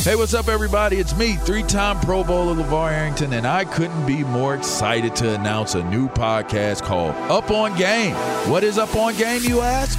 Hey, 0.00 0.14
what's 0.14 0.34
up, 0.34 0.46
everybody? 0.46 0.98
It's 0.98 1.16
me, 1.16 1.34
three 1.34 1.64
time 1.64 1.98
Pro 2.00 2.22
Bowler 2.22 2.54
LeVar 2.62 2.92
Arrington, 2.92 3.32
and 3.32 3.44
I 3.44 3.64
couldn't 3.64 4.06
be 4.06 4.22
more 4.22 4.54
excited 4.54 5.16
to 5.16 5.34
announce 5.34 5.74
a 5.74 5.82
new 5.90 6.08
podcast 6.08 6.82
called 6.82 7.12
Up 7.28 7.50
on 7.50 7.76
Game. 7.76 8.14
What 8.48 8.62
is 8.62 8.78
Up 8.78 8.94
on 8.94 9.16
Game, 9.16 9.42
you 9.42 9.62
ask? 9.62 9.98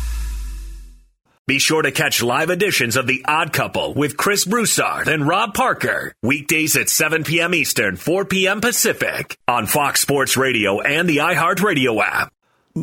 Be 1.51 1.59
sure 1.59 1.81
to 1.81 1.91
catch 1.91 2.23
live 2.23 2.49
editions 2.49 2.95
of 2.95 3.07
The 3.07 3.25
Odd 3.27 3.51
Couple 3.51 3.93
with 3.93 4.15
Chris 4.15 4.45
Broussard 4.45 5.09
and 5.09 5.27
Rob 5.27 5.53
Parker. 5.53 6.15
Weekdays 6.23 6.77
at 6.77 6.87
7 6.87 7.25
p.m. 7.25 7.53
Eastern, 7.53 7.97
4 7.97 8.23
p.m. 8.23 8.61
Pacific 8.61 9.37
on 9.49 9.65
Fox 9.65 9.99
Sports 9.99 10.37
Radio 10.37 10.79
and 10.79 11.09
the 11.09 11.17
iHeartRadio 11.17 12.01
app. 12.01 12.31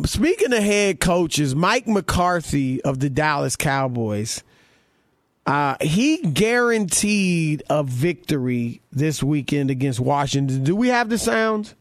Speaking 0.05 0.53
of 0.53 0.61
head 0.61 0.99
coaches, 0.99 1.55
Mike 1.55 1.87
McCarthy 1.87 2.79
of 2.83 2.99
the 2.99 3.09
Dallas 3.09 3.55
Cowboys, 3.55 4.43
uh, 5.47 5.75
he 5.81 6.17
guaranteed 6.17 7.63
a 7.71 7.81
victory 7.81 8.81
this 8.91 9.23
weekend 9.23 9.71
against 9.71 9.99
Washington. 9.99 10.63
Do 10.63 10.75
we 10.75 10.89
have 10.89 11.09
the 11.09 11.17
sound? 11.17 11.73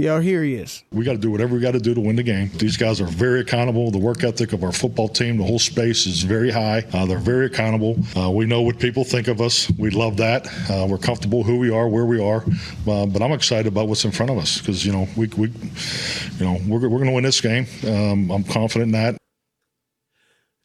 Yo, 0.00 0.18
here 0.18 0.42
he 0.42 0.54
is. 0.54 0.82
We 0.92 1.04
got 1.04 1.12
to 1.12 1.18
do 1.18 1.30
whatever 1.30 1.54
we 1.54 1.60
got 1.60 1.72
to 1.72 1.78
do 1.78 1.92
to 1.92 2.00
win 2.00 2.16
the 2.16 2.22
game. 2.22 2.50
These 2.56 2.78
guys 2.78 3.02
are 3.02 3.06
very 3.06 3.40
accountable. 3.40 3.90
The 3.90 3.98
work 3.98 4.24
ethic 4.24 4.54
of 4.54 4.64
our 4.64 4.72
football 4.72 5.10
team, 5.10 5.36
the 5.36 5.44
whole 5.44 5.58
space 5.58 6.06
is 6.06 6.22
very 6.22 6.50
high. 6.50 6.86
Uh, 6.94 7.04
they're 7.04 7.18
very 7.18 7.44
accountable. 7.44 7.98
Uh, 8.16 8.30
we 8.30 8.46
know 8.46 8.62
what 8.62 8.78
people 8.78 9.04
think 9.04 9.28
of 9.28 9.42
us. 9.42 9.70
We 9.72 9.90
love 9.90 10.16
that. 10.16 10.46
Uh, 10.70 10.86
we're 10.88 10.96
comfortable 10.96 11.42
who 11.42 11.58
we 11.58 11.70
are, 11.70 11.86
where 11.86 12.06
we 12.06 12.18
are. 12.18 12.42
Uh, 12.88 13.04
but 13.04 13.20
I'm 13.20 13.32
excited 13.32 13.66
about 13.66 13.88
what's 13.88 14.06
in 14.06 14.10
front 14.10 14.32
of 14.32 14.38
us 14.38 14.56
because 14.56 14.86
you 14.86 14.92
know 14.92 15.06
we, 15.18 15.26
we 15.36 15.48
you 15.48 16.46
know 16.46 16.58
we're, 16.66 16.80
we're 16.88 16.88
going 16.88 17.04
to 17.04 17.12
win 17.12 17.24
this 17.24 17.42
game. 17.42 17.66
Um, 17.86 18.30
I'm 18.30 18.44
confident 18.44 18.86
in 18.86 18.92
that. 18.92 19.18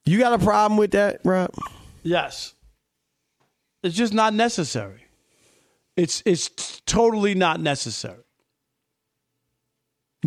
You 0.06 0.17
got 0.17 0.32
a 0.32 0.41
problem 0.41 0.78
with 0.78 0.91
that, 0.91 1.19
Rob? 1.26 1.52
Yes. 2.04 2.54
It's 3.84 3.98
just 3.98 4.13
not 4.13 4.34
necessary. 4.34 5.04
It's 5.98 6.24
it's 6.26 6.82
totally 6.86 7.36
not 7.36 7.60
necessary. 7.60 8.25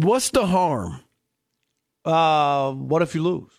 What's 0.03 0.31
the 0.31 0.47
harm? 0.47 1.01
Uh, 2.05 2.73
what 2.73 3.03
if 3.03 3.15
you 3.15 3.23
lose? 3.23 3.53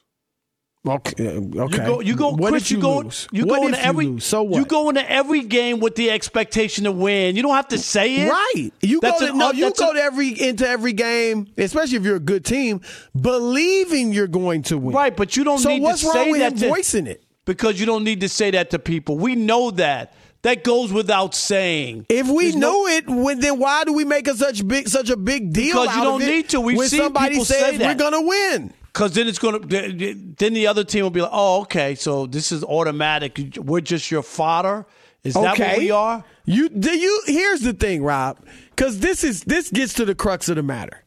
Okay, 0.87 1.27
okay. 1.37 1.53
You 1.55 1.67
go, 1.85 1.99
you 1.99 2.15
go, 2.15 2.29
what 2.29 2.51
Chris. 2.51 2.63
if 2.63 2.71
you, 2.71 2.77
you 2.77 2.81
go, 2.81 2.97
lose? 2.99 3.27
you 3.33 3.45
what 3.45 3.59
go 3.59 3.67
into 3.67 3.85
every. 3.85 4.05
lose? 4.07 4.23
So 4.23 4.43
what? 4.43 4.57
You 4.57 4.65
go 4.65 4.87
into 4.89 5.11
every 5.11 5.41
game 5.41 5.81
with 5.81 5.95
the 5.95 6.09
expectation 6.09 6.85
to 6.85 6.91
win. 6.93 7.35
You 7.35 7.41
don't 7.43 7.53
have 7.55 7.67
to 7.69 7.77
say 7.77 8.21
it. 8.25 8.29
Right. 8.29 8.71
You 8.81 9.01
That's 9.01 9.19
go 9.19 9.25
to 9.27 9.31
an- 9.33 9.37
no, 9.37 9.49
uh, 9.49 9.51
you 9.51 9.71
go 9.73 9.91
a- 9.91 9.93
to 9.95 9.99
every 10.01 10.29
into 10.29 10.67
every 10.67 10.93
game, 10.93 11.47
especially 11.57 11.97
if 11.97 12.03
you're 12.03 12.15
a 12.15 12.19
good 12.21 12.45
team, 12.45 12.79
believing 13.19 14.13
you're 14.13 14.27
going 14.27 14.61
to 14.63 14.77
win. 14.77 14.95
Right, 14.95 15.15
but 15.15 15.35
you 15.35 15.43
don't 15.43 15.59
so 15.59 15.69
need 15.69 15.81
what's 15.81 15.99
to 16.01 16.07
wrong 16.07 16.13
say 16.15 16.31
with 16.31 16.39
that 16.39 16.57
to- 16.57 16.69
voicing 16.69 17.07
it? 17.07 17.23
because 17.45 17.79
you 17.79 17.85
don't 17.85 18.03
need 18.03 18.21
to 18.21 18.29
say 18.29 18.51
that 18.51 18.69
to 18.69 18.79
people. 18.79 19.17
We 19.17 19.35
know 19.35 19.71
that. 19.71 20.13
That 20.43 20.63
goes 20.63 20.93
without 20.93 21.35
saying. 21.35 22.05
If 22.07 22.29
we 22.29 22.45
There's 22.45 22.55
know 22.55 22.83
no- 22.83 22.87
it, 22.87 23.09
when, 23.09 23.39
then 23.39 23.59
why 23.59 23.83
do 23.83 23.93
we 23.93 24.05
make 24.05 24.27
a 24.27 24.35
such 24.35 24.65
big 24.65 24.87
such 24.87 25.09
a 25.09 25.17
big 25.17 25.51
deal? 25.51 25.81
Because 25.81 25.95
you 25.97 26.03
don't 26.03 26.21
need 26.21 26.49
to. 26.49 26.61
We've 26.61 26.77
when 26.77 26.87
seen 26.87 27.01
somebody 27.01 27.31
people 27.31 27.45
says 27.45 27.77
say 27.77 27.85
we're 27.85 27.95
gonna 27.95 28.21
win. 28.21 28.73
Because 28.93 29.13
then 29.13 29.27
it's 29.27 29.37
going 29.37 29.61
to, 29.69 30.15
then 30.37 30.53
the 30.53 30.65
other 30.65 30.83
team 30.83 31.03
will 31.03 31.11
be 31.11 31.21
like, 31.21 31.29
oh, 31.31 31.61
okay, 31.61 31.93
so 31.93 32.25
this 32.25 32.51
is 32.51 32.63
automatic. 32.63 33.37
We're 33.57 33.81
just 33.81 34.09
your 34.09 34.23
fodder. 34.23 34.85
Is 35.23 35.35
that 35.35 35.59
what 35.59 35.77
we 35.77 35.91
are? 35.91 36.23
You 36.45 36.69
do 36.69 36.97
you? 36.97 37.21
Here's 37.27 37.61
the 37.61 37.73
thing, 37.73 38.03
Rob, 38.03 38.43
because 38.71 38.99
this 38.99 39.23
is 39.23 39.43
this 39.43 39.69
gets 39.69 39.93
to 39.95 40.05
the 40.05 40.15
crux 40.15 40.49
of 40.49 40.55
the 40.55 40.63
matter, 40.63 41.03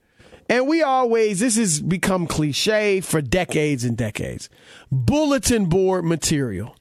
and 0.48 0.68
we 0.68 0.82
always 0.82 1.40
this 1.40 1.56
has 1.56 1.80
become 1.80 2.26
cliche 2.26 3.00
for 3.00 3.20
decades 3.20 3.84
and 3.84 3.96
decades. 3.96 4.48
Bulletin 4.90 5.66
board 5.66 6.04
material. 6.04 6.76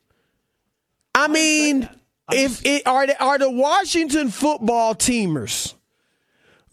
I 1.16 1.28
mean, 1.28 1.90
if 2.34 2.66
it 2.66 2.86
are 2.88 3.08
the, 3.08 3.22
are 3.24 3.38
the 3.38 3.50
Washington 3.50 4.30
football 4.30 4.96
teamers 4.96 5.74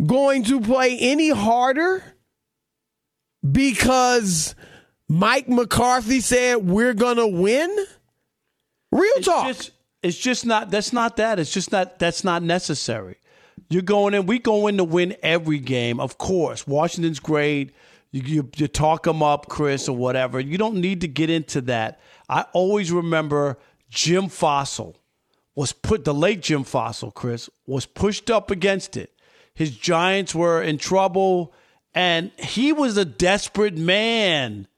going 0.05 0.45
to 0.45 0.61
play 0.61 0.97
any 0.99 1.31
harder 1.31 2.03
because 3.51 4.55
Mike 5.09 5.49
McCarthy 5.49 6.21
said 6.21 6.57
we're 6.57 6.95
gonna 6.95 7.27
win? 7.29 7.71
Real 8.91 9.13
It's 9.17 9.27
talk. 9.27 9.47
just, 9.49 9.71
it's 10.03 10.19
just 10.19 10.47
not. 10.47 10.71
That's 10.71 10.93
not 10.93 11.17
that. 11.17 11.39
It's 11.39 11.53
just 11.53 11.73
not. 11.73 11.99
That's 11.99 12.25
not 12.25 12.43
necessary. 12.43 13.17
You're 13.71 13.83
going 13.83 14.15
in. 14.15 14.27
We 14.27 14.39
go 14.39 14.67
in 14.67 14.77
to 14.79 14.85
win 14.85 15.17
every 15.23 15.59
game, 15.59 16.01
of 16.01 16.19
course. 16.19 16.67
Washington's 16.67 17.21
great. 17.21 17.73
You, 18.13 18.23
you, 18.23 18.51
you 18.57 18.69
talk 18.69 19.03
them 19.03 19.23
up, 19.23 19.49
Chris, 19.49 19.89
or 19.89 19.97
whatever. 19.97 20.41
You 20.41 20.57
don't 20.57 20.77
need 20.77 21.03
to 21.03 21.09
get 21.09 21.29
into 21.29 21.61
that. 21.63 22.01
I 22.29 22.47
always 22.55 22.91
remember 22.91 23.59
Jim 23.91 24.25
Fassel 24.29 24.95
was 25.59 25.73
put. 25.73 26.05
The 26.05 26.15
late 26.15 26.41
Jim 26.41 26.63
Fassel, 26.63 27.13
Chris, 27.13 27.51
was 27.67 27.85
pushed 27.85 28.31
up 28.31 28.49
against 28.53 28.97
it. 28.97 29.13
His 29.55 29.77
Giants 29.77 30.33
were 30.33 30.63
in 30.63 30.79
trouble, 30.79 31.53
and 31.93 32.31
he 32.39 32.73
was 32.73 32.97
a 32.97 33.05
desperate 33.05 33.77
man. 33.77 34.69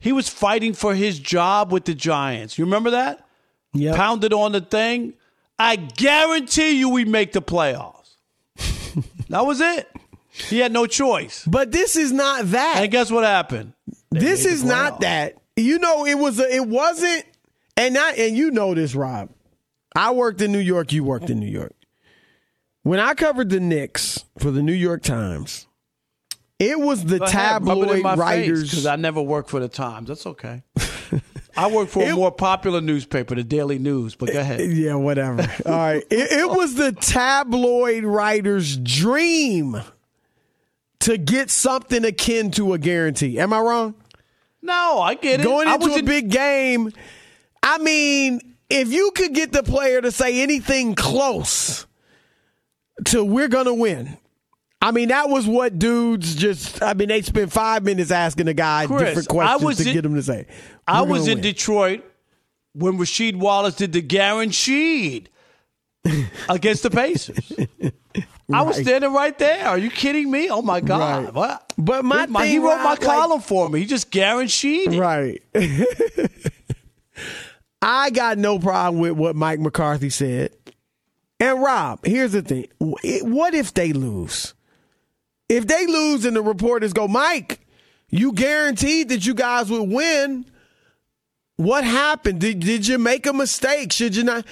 He 0.00 0.10
was 0.10 0.30
fighting 0.30 0.72
for 0.72 0.94
his 0.94 1.18
job 1.18 1.70
with 1.70 1.84
the 1.84 1.92
Giants. 1.92 2.56
You 2.56 2.64
remember 2.64 2.92
that? 2.92 3.26
Yep. 3.74 3.94
pounded 3.94 4.32
on 4.32 4.52
the 4.52 4.62
thing. 4.62 5.12
I 5.58 5.76
guarantee 5.76 6.78
you 6.78 6.88
we 6.88 7.04
make 7.04 7.32
the 7.32 7.42
playoffs. 7.42 8.14
that 9.28 9.44
was 9.44 9.60
it. 9.60 9.86
He 10.30 10.60
had 10.60 10.72
no 10.72 10.86
choice. 10.86 11.44
But 11.46 11.72
this 11.72 11.94
is 11.94 12.10
not 12.10 12.46
that. 12.52 12.78
And 12.78 12.90
guess 12.90 13.10
what 13.10 13.24
happened? 13.24 13.74
They 14.10 14.20
this 14.20 14.46
is 14.46 14.64
not 14.64 15.00
that. 15.02 15.36
You 15.56 15.78
know, 15.78 16.06
it 16.06 16.14
was. 16.14 16.40
A, 16.40 16.54
it 16.54 16.66
wasn't. 16.66 17.24
And 17.76 17.92
not. 17.92 18.16
And 18.16 18.34
you 18.34 18.50
know 18.50 18.74
this, 18.74 18.94
Rob. 18.94 19.28
I 19.94 20.10
worked 20.12 20.40
in 20.40 20.52
New 20.52 20.58
York. 20.58 20.92
You 20.92 21.04
worked 21.04 21.30
in 21.30 21.38
New 21.40 21.50
York. 21.50 21.74
When 22.82 22.98
I 22.98 23.14
covered 23.14 23.50
the 23.50 23.60
Knicks 23.60 24.24
for 24.38 24.50
the 24.50 24.62
New 24.62 24.72
York 24.72 25.02
Times, 25.02 25.66
it 26.58 26.78
was 26.78 27.04
the 27.04 27.18
Go 27.18 27.24
ahead, 27.24 27.64
rub 27.66 27.78
it 27.78 27.82
in 27.82 28.02
tabloid 28.02 28.18
writers. 28.18 28.70
because 28.70 28.86
I 28.86 28.96
never 28.96 29.22
worked 29.22 29.50
for 29.50 29.60
the 29.60 29.68
Times. 29.68 30.08
That's 30.08 30.26
okay. 30.26 30.62
I 31.56 31.70
work 31.70 31.88
for 31.88 32.02
a 32.02 32.14
more 32.14 32.32
popular 32.32 32.80
newspaper, 32.80 33.34
the 33.34 33.44
Daily 33.44 33.78
News. 33.78 34.14
But 34.14 34.32
go 34.32 34.40
ahead. 34.40 34.60
yeah, 34.72 34.94
whatever. 34.94 35.42
All 35.66 35.72
right. 35.72 36.02
It, 36.10 36.32
it 36.32 36.50
was 36.50 36.74
the 36.74 36.92
tabloid 36.92 38.04
writer's 38.04 38.76
dream 38.78 39.80
to 41.00 41.18
get 41.18 41.50
something 41.50 42.04
akin 42.04 42.52
to 42.52 42.72
a 42.72 42.78
guarantee. 42.78 43.38
Am 43.38 43.52
I 43.52 43.60
wrong? 43.60 43.94
No, 44.62 45.00
I 45.00 45.14
get 45.14 45.40
it. 45.40 45.42
Going 45.42 45.68
into 45.68 45.92
a 45.92 45.98
in- 45.98 46.04
big 46.04 46.30
game, 46.30 46.92
I 47.62 47.78
mean, 47.78 48.51
if 48.72 48.92
you 48.92 49.10
could 49.14 49.34
get 49.34 49.52
the 49.52 49.62
player 49.62 50.00
to 50.00 50.10
say 50.10 50.42
anything 50.42 50.94
close 50.94 51.86
to 53.06 53.24
we're 53.24 53.48
going 53.48 53.66
to 53.66 53.74
win. 53.74 54.16
I 54.80 54.90
mean, 54.90 55.08
that 55.08 55.28
was 55.28 55.46
what 55.46 55.78
dudes 55.78 56.34
just, 56.34 56.82
I 56.82 56.94
mean, 56.94 57.08
they 57.08 57.22
spent 57.22 57.52
five 57.52 57.84
minutes 57.84 58.10
asking 58.10 58.46
the 58.46 58.54
guy 58.54 58.86
Chris, 58.86 59.02
different 59.02 59.28
questions 59.28 59.76
to 59.76 59.88
in- 59.88 59.94
get 59.94 60.04
him 60.04 60.14
to 60.16 60.22
say. 60.22 60.46
I 60.88 61.02
was 61.02 61.28
in 61.28 61.34
win." 61.36 61.42
Detroit 61.42 62.02
when 62.74 62.98
Rasheed 62.98 63.36
Wallace 63.36 63.76
did 63.76 63.92
the 63.92 64.00
guaranteed 64.02 65.28
against 66.48 66.82
the 66.82 66.90
Pacers. 66.90 67.52
I 68.52 68.62
was 68.62 68.76
standing 68.76 69.12
right 69.12 69.38
there. 69.38 69.68
Are 69.68 69.78
you 69.78 69.88
kidding 69.88 70.30
me? 70.30 70.50
Oh 70.50 70.62
my 70.62 70.80
God! 70.80 71.26
Right. 71.26 71.34
What? 71.34 71.72
But 71.78 72.04
my 72.04 72.26
he, 72.44 72.52
he 72.52 72.58
wrote 72.58 72.78
my 72.78 72.90
like- 72.90 73.00
column 73.00 73.40
for 73.40 73.68
me. 73.68 73.80
He 73.80 73.86
just 73.86 74.10
guaranteed 74.10 74.92
it. 74.94 74.98
Right. 74.98 75.42
I 77.82 78.10
got 78.10 78.38
no 78.38 78.58
problem 78.58 79.00
with 79.00 79.12
what 79.12 79.36
Mike 79.36 79.58
McCarthy 79.58 80.08
said. 80.08 80.54
And 81.40 81.60
Rob, 81.60 82.06
here's 82.06 82.32
the 82.32 82.42
thing: 82.42 82.68
what 82.78 83.54
if 83.54 83.74
they 83.74 83.92
lose? 83.92 84.54
If 85.48 85.66
they 85.66 85.86
lose 85.86 86.24
and 86.24 86.34
the 86.34 86.42
reporters 86.42 86.92
go, 86.94 87.08
Mike, 87.08 87.60
you 88.08 88.32
guaranteed 88.32 89.08
that 89.10 89.26
you 89.26 89.34
guys 89.34 89.68
would 89.68 89.88
win. 89.88 90.46
What 91.56 91.84
happened? 91.84 92.40
Did, 92.40 92.60
did 92.60 92.86
you 92.86 92.98
make 92.98 93.26
a 93.26 93.32
mistake? 93.32 93.92
Should 93.92 94.16
you 94.16 94.24
not? 94.24 94.46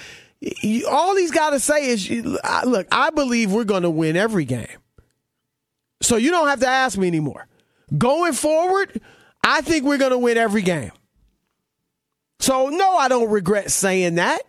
All 0.89 1.15
he's 1.15 1.31
got 1.31 1.51
to 1.51 1.59
say 1.59 1.87
is, 1.87 2.09
look, 2.09 2.87
I 2.91 3.09
believe 3.11 3.51
we're 3.51 3.63
going 3.63 3.83
to 3.83 3.89
win 3.89 4.15
every 4.15 4.45
game. 4.45 4.67
So 6.01 6.17
you 6.17 6.31
don't 6.31 6.47
have 6.47 6.59
to 6.59 6.67
ask 6.67 6.97
me 6.97 7.07
anymore. 7.07 7.47
Going 7.97 8.33
forward, 8.33 9.01
I 9.43 9.61
think 9.61 9.85
we're 9.85 9.97
going 9.97 10.11
to 10.11 10.17
win 10.17 10.37
every 10.37 10.61
game. 10.61 10.91
So, 12.41 12.69
no, 12.69 12.95
I 12.97 13.07
don't 13.07 13.29
regret 13.29 13.71
saying 13.71 14.15
that. 14.15 14.41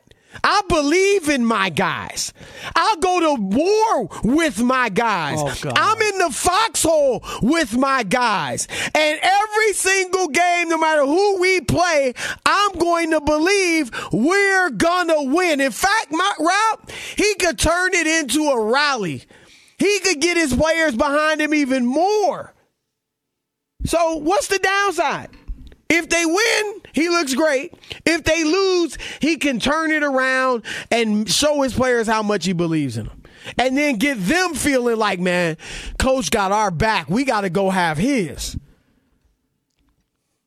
I 0.42 0.62
believe 0.66 1.28
in 1.28 1.44
my 1.44 1.68
guys. 1.68 2.32
I'll 2.74 2.96
go 2.96 3.20
to 3.20 3.42
war 3.42 4.08
with 4.24 4.62
my 4.62 4.88
guys. 4.88 5.38
Oh, 5.40 5.72
I'm 5.76 6.00
in 6.00 6.18
the 6.18 6.30
foxhole 6.30 7.22
with 7.42 7.76
my 7.76 8.02
guys. 8.02 8.66
And 8.94 9.20
every 9.22 9.72
single 9.74 10.28
game, 10.28 10.70
no 10.70 10.78
matter 10.78 11.04
who 11.04 11.38
we 11.38 11.60
play, 11.60 12.14
I'm 12.46 12.72
going 12.78 13.10
to 13.10 13.20
believe 13.20 13.90
we're 14.10 14.70
going 14.70 15.08
to 15.08 15.34
win. 15.34 15.60
In 15.60 15.70
fact, 15.70 16.08
my 16.10 16.32
Rob, 16.40 16.90
he 17.16 17.34
could 17.34 17.58
turn 17.58 17.90
it 17.92 18.06
into 18.06 18.44
a 18.44 18.64
rally. 18.64 19.24
He 19.78 20.00
could 20.00 20.20
get 20.20 20.38
his 20.38 20.54
players 20.54 20.96
behind 20.96 21.42
him 21.42 21.52
even 21.52 21.84
more. 21.84 22.54
So, 23.84 24.16
what's 24.16 24.46
the 24.46 24.58
downside? 24.58 25.28
If 25.94 26.08
they 26.08 26.24
win, 26.24 26.82
he 26.94 27.10
looks 27.10 27.34
great. 27.34 27.74
If 28.06 28.24
they 28.24 28.44
lose, 28.44 28.96
he 29.20 29.36
can 29.36 29.60
turn 29.60 29.90
it 29.90 30.02
around 30.02 30.64
and 30.90 31.30
show 31.30 31.60
his 31.60 31.74
players 31.74 32.06
how 32.06 32.22
much 32.22 32.46
he 32.46 32.54
believes 32.54 32.96
in 32.96 33.06
them. 33.06 33.22
And 33.58 33.76
then 33.76 33.96
get 33.96 34.14
them 34.18 34.54
feeling 34.54 34.96
like, 34.96 35.20
man, 35.20 35.58
coach 35.98 36.30
got 36.30 36.50
our 36.50 36.70
back. 36.70 37.10
We 37.10 37.24
got 37.24 37.42
to 37.42 37.50
go 37.50 37.68
have 37.68 37.98
his. 37.98 38.56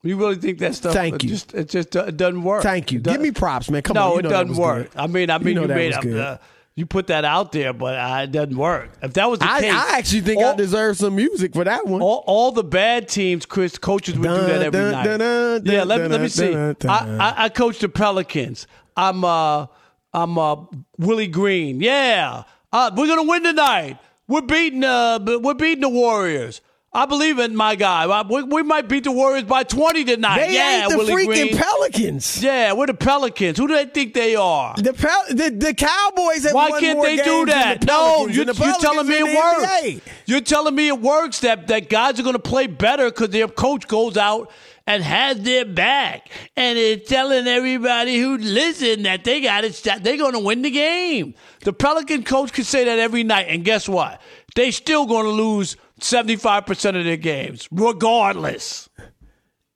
You 0.02 0.18
really 0.18 0.36
think 0.36 0.60
that 0.60 0.74
stuff? 0.76 0.94
Thank 0.94 1.24
you. 1.24 1.30
Just, 1.30 1.54
it 1.54 1.70
just 1.70 1.96
it 1.96 2.18
doesn't 2.18 2.44
work. 2.44 2.64
Thank 2.64 2.92
you. 2.92 3.00
Give 3.00 3.20
me 3.20 3.32
props, 3.32 3.70
man. 3.70 3.82
Come 3.82 3.96
no, 3.96 4.10
on. 4.10 4.14
you 4.14 4.20
it 4.20 4.24
doesn't 4.24 4.56
work. 4.56 4.92
good. 4.92 5.00
I 5.00 5.08
mean, 5.08 5.30
I 5.30 5.38
mean, 5.40 5.48
you, 5.48 5.54
know 5.56 5.62
you, 5.62 5.68
that 5.68 5.76
made 5.76 5.94
up, 5.94 6.04
good. 6.04 6.20
uh, 6.20 6.38
you 6.76 6.86
put 6.86 7.08
that 7.08 7.24
out 7.24 7.54
there, 7.54 7.72
but 7.72 7.96
uh, 7.98 8.22
it 8.24 8.32
doesn't 8.32 8.58
work. 8.58 8.92
If 9.02 9.14
that 9.14 9.30
was 9.30 9.40
the 9.40 9.50
I, 9.50 9.62
case, 9.62 9.74
I 9.74 9.98
actually 9.98 10.22
think 10.22 10.42
all, 10.42 10.54
I 10.54 10.56
deserve 10.56 10.98
some 10.98 11.16
music 11.16 11.54
for 11.54 11.64
that 11.64 11.88
one. 11.88 12.02
all, 12.02 12.24
all 12.28 12.52
the 12.52 12.64
bad 12.66 13.08
teams, 13.08 13.46
Chris, 13.46 13.78
coaches 13.78 14.16
would 14.20 14.24
do 14.28 14.30
that 14.48 14.62
every 14.62 14.80
Dun, 14.80 14.92
night. 14.92 15.04
dun, 15.06 15.20
dun, 15.20 15.64
dun, 15.64 15.74
yeah, 15.74 15.84
let, 15.84 16.02
me- 16.02 16.08
let 16.10 16.20
me 16.22 16.28
see. 16.28 16.52
dun, 16.52 16.76
dun, 16.78 16.92
I, 16.92 17.06
dun. 17.06 17.22
I, 17.22 17.44
I 17.46 17.50
coached 17.50 17.80
the 17.82 17.88
Pelicans. 17.90 18.68
I'm 18.98 19.24
uh 19.24 19.68
I'm 20.14 20.38
uh 20.38 20.58
Willie 20.98 21.28
Green. 21.28 21.82
Yeah, 21.82 22.44
uh, 22.74 22.92
we're 22.96 23.08
gonna 23.08 23.24
win 23.24 23.44
tonight. 23.44 23.98
We're 24.28 24.42
beating 24.42 24.84
uh 24.84 25.20
we're 25.42 25.54
beating 25.54 25.82
the 25.82 25.90
Warriors. 25.90 26.62
I 26.96 27.06
believe 27.06 27.40
in 27.40 27.58
my 27.58 27.76
guy. 27.76 28.22
We, 28.22 28.44
we 28.44 28.64
might 28.64 28.88
beat 28.88 29.04
the 29.04 29.12
Warriors 29.12 29.44
by 29.44 29.64
20 29.64 30.06
tonight. 30.06 30.48
they 30.48 30.56
yeah, 30.56 30.84
ain't 30.84 30.92
the 30.92 30.98
Willie 30.98 31.26
freaking 31.26 31.50
Green. 31.50 31.58
Pelicans. 31.58 32.42
yeah, 32.42 32.72
we're 32.72 32.86
the 32.86 32.94
Pelicans. 32.94 33.58
Who 33.58 33.68
do 33.68 33.74
they 33.74 33.86
think 33.86 34.14
they 34.14 34.38
are? 34.38 34.74
The, 34.78 34.94
Pel- 34.94 35.26
the 35.30 35.50
the 35.50 35.74
Cowboys 35.74 36.48
Why 36.54 36.80
can't 36.80 37.02
they 37.04 37.18
do 37.18 37.48
that? 37.48 37.82
the 37.82 37.86
No, 37.88 38.28
you, 38.28 38.46
the 38.46 38.54
you're 38.54 38.80
telling 38.80 39.08
me 39.08 39.18
it 39.18 39.24
works. 39.26 39.66
NBA. 39.66 40.02
You're 40.26 40.40
telling 40.40 40.74
me 40.74 40.88
it 40.88 41.02
works 41.02 41.42
that, 41.42 41.68
that 41.68 41.90
guys 41.90 42.18
are 42.18 42.24
going 42.24 42.34
to 42.34 42.40
play 42.40 42.68
better 42.68 43.10
because 43.10 43.30
their 43.30 43.50
coach 43.50 43.90
goes 43.90 44.16
out 44.16 44.50
and 44.88 45.04
has 45.04 45.42
their 45.42 45.66
back 45.66 46.30
and 46.56 46.78
is 46.78 47.06
telling 47.10 47.46
everybody 47.46 48.20
who 48.20 48.38
listen 48.38 49.04
that 49.04 49.26
they 49.26 49.42
got 49.42 49.66
it. 49.66 49.74
They're 50.02 50.16
going 50.18 50.34
to 50.34 50.40
win 50.40 50.62
the 50.62 50.72
game. 50.72 51.34
The 51.62 51.74
Pelican 51.74 52.24
coach 52.24 52.54
could 52.54 52.66
say 52.66 52.86
that 52.86 53.00
every 53.00 53.24
night, 53.24 53.48
and 53.50 53.66
guess 53.66 53.90
what? 53.90 54.22
They 54.56 54.72
still 54.72 55.06
going 55.06 55.26
to 55.26 55.32
lose 55.32 55.76
75% 56.00 56.98
of 56.98 57.06
their 57.06 57.18
games, 57.18 57.68
regardless. 57.72 58.90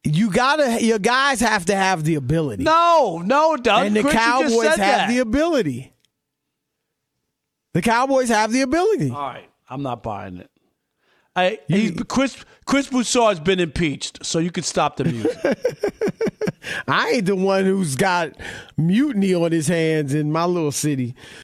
You 0.03 0.31
gotta, 0.31 0.83
your 0.83 0.99
guys 0.99 1.41
have 1.41 1.65
to 1.65 1.75
have 1.75 2.03
the 2.03 2.15
ability. 2.15 2.63
No, 2.63 3.21
no, 3.23 3.57
Doug. 3.57 3.87
and 3.87 3.95
the 3.95 4.01
Chris, 4.01 4.13
you 4.13 4.19
just 4.19 4.25
Cowboys 4.25 4.61
said 4.61 4.69
have 4.69 4.77
that. 4.77 5.09
the 5.09 5.19
ability. 5.19 5.93
The 7.73 7.81
Cowboys 7.81 8.29
have 8.29 8.51
the 8.51 8.61
ability. 8.61 9.11
All 9.11 9.17
right, 9.17 9.49
I'm 9.69 9.83
not 9.83 10.01
buying 10.03 10.37
it. 10.37 10.49
I, 11.35 11.59
he's, 11.67 11.91
Chris 12.07 12.43
Chris 12.65 12.87
Broussard 12.87 13.37
has 13.37 13.39
been 13.39 13.59
impeached, 13.59 14.25
so 14.25 14.39
you 14.39 14.51
can 14.51 14.63
stop 14.63 14.97
the 14.97 15.05
music. 15.05 15.37
I 16.87 17.09
ain't 17.11 17.25
the 17.25 17.35
one 17.35 17.65
who's 17.65 17.95
got 17.95 18.33
mutiny 18.77 19.33
on 19.33 19.51
his 19.51 19.67
hands 19.67 20.13
in 20.13 20.31
my 20.31 20.45
little 20.45 20.71
city. 20.71 21.15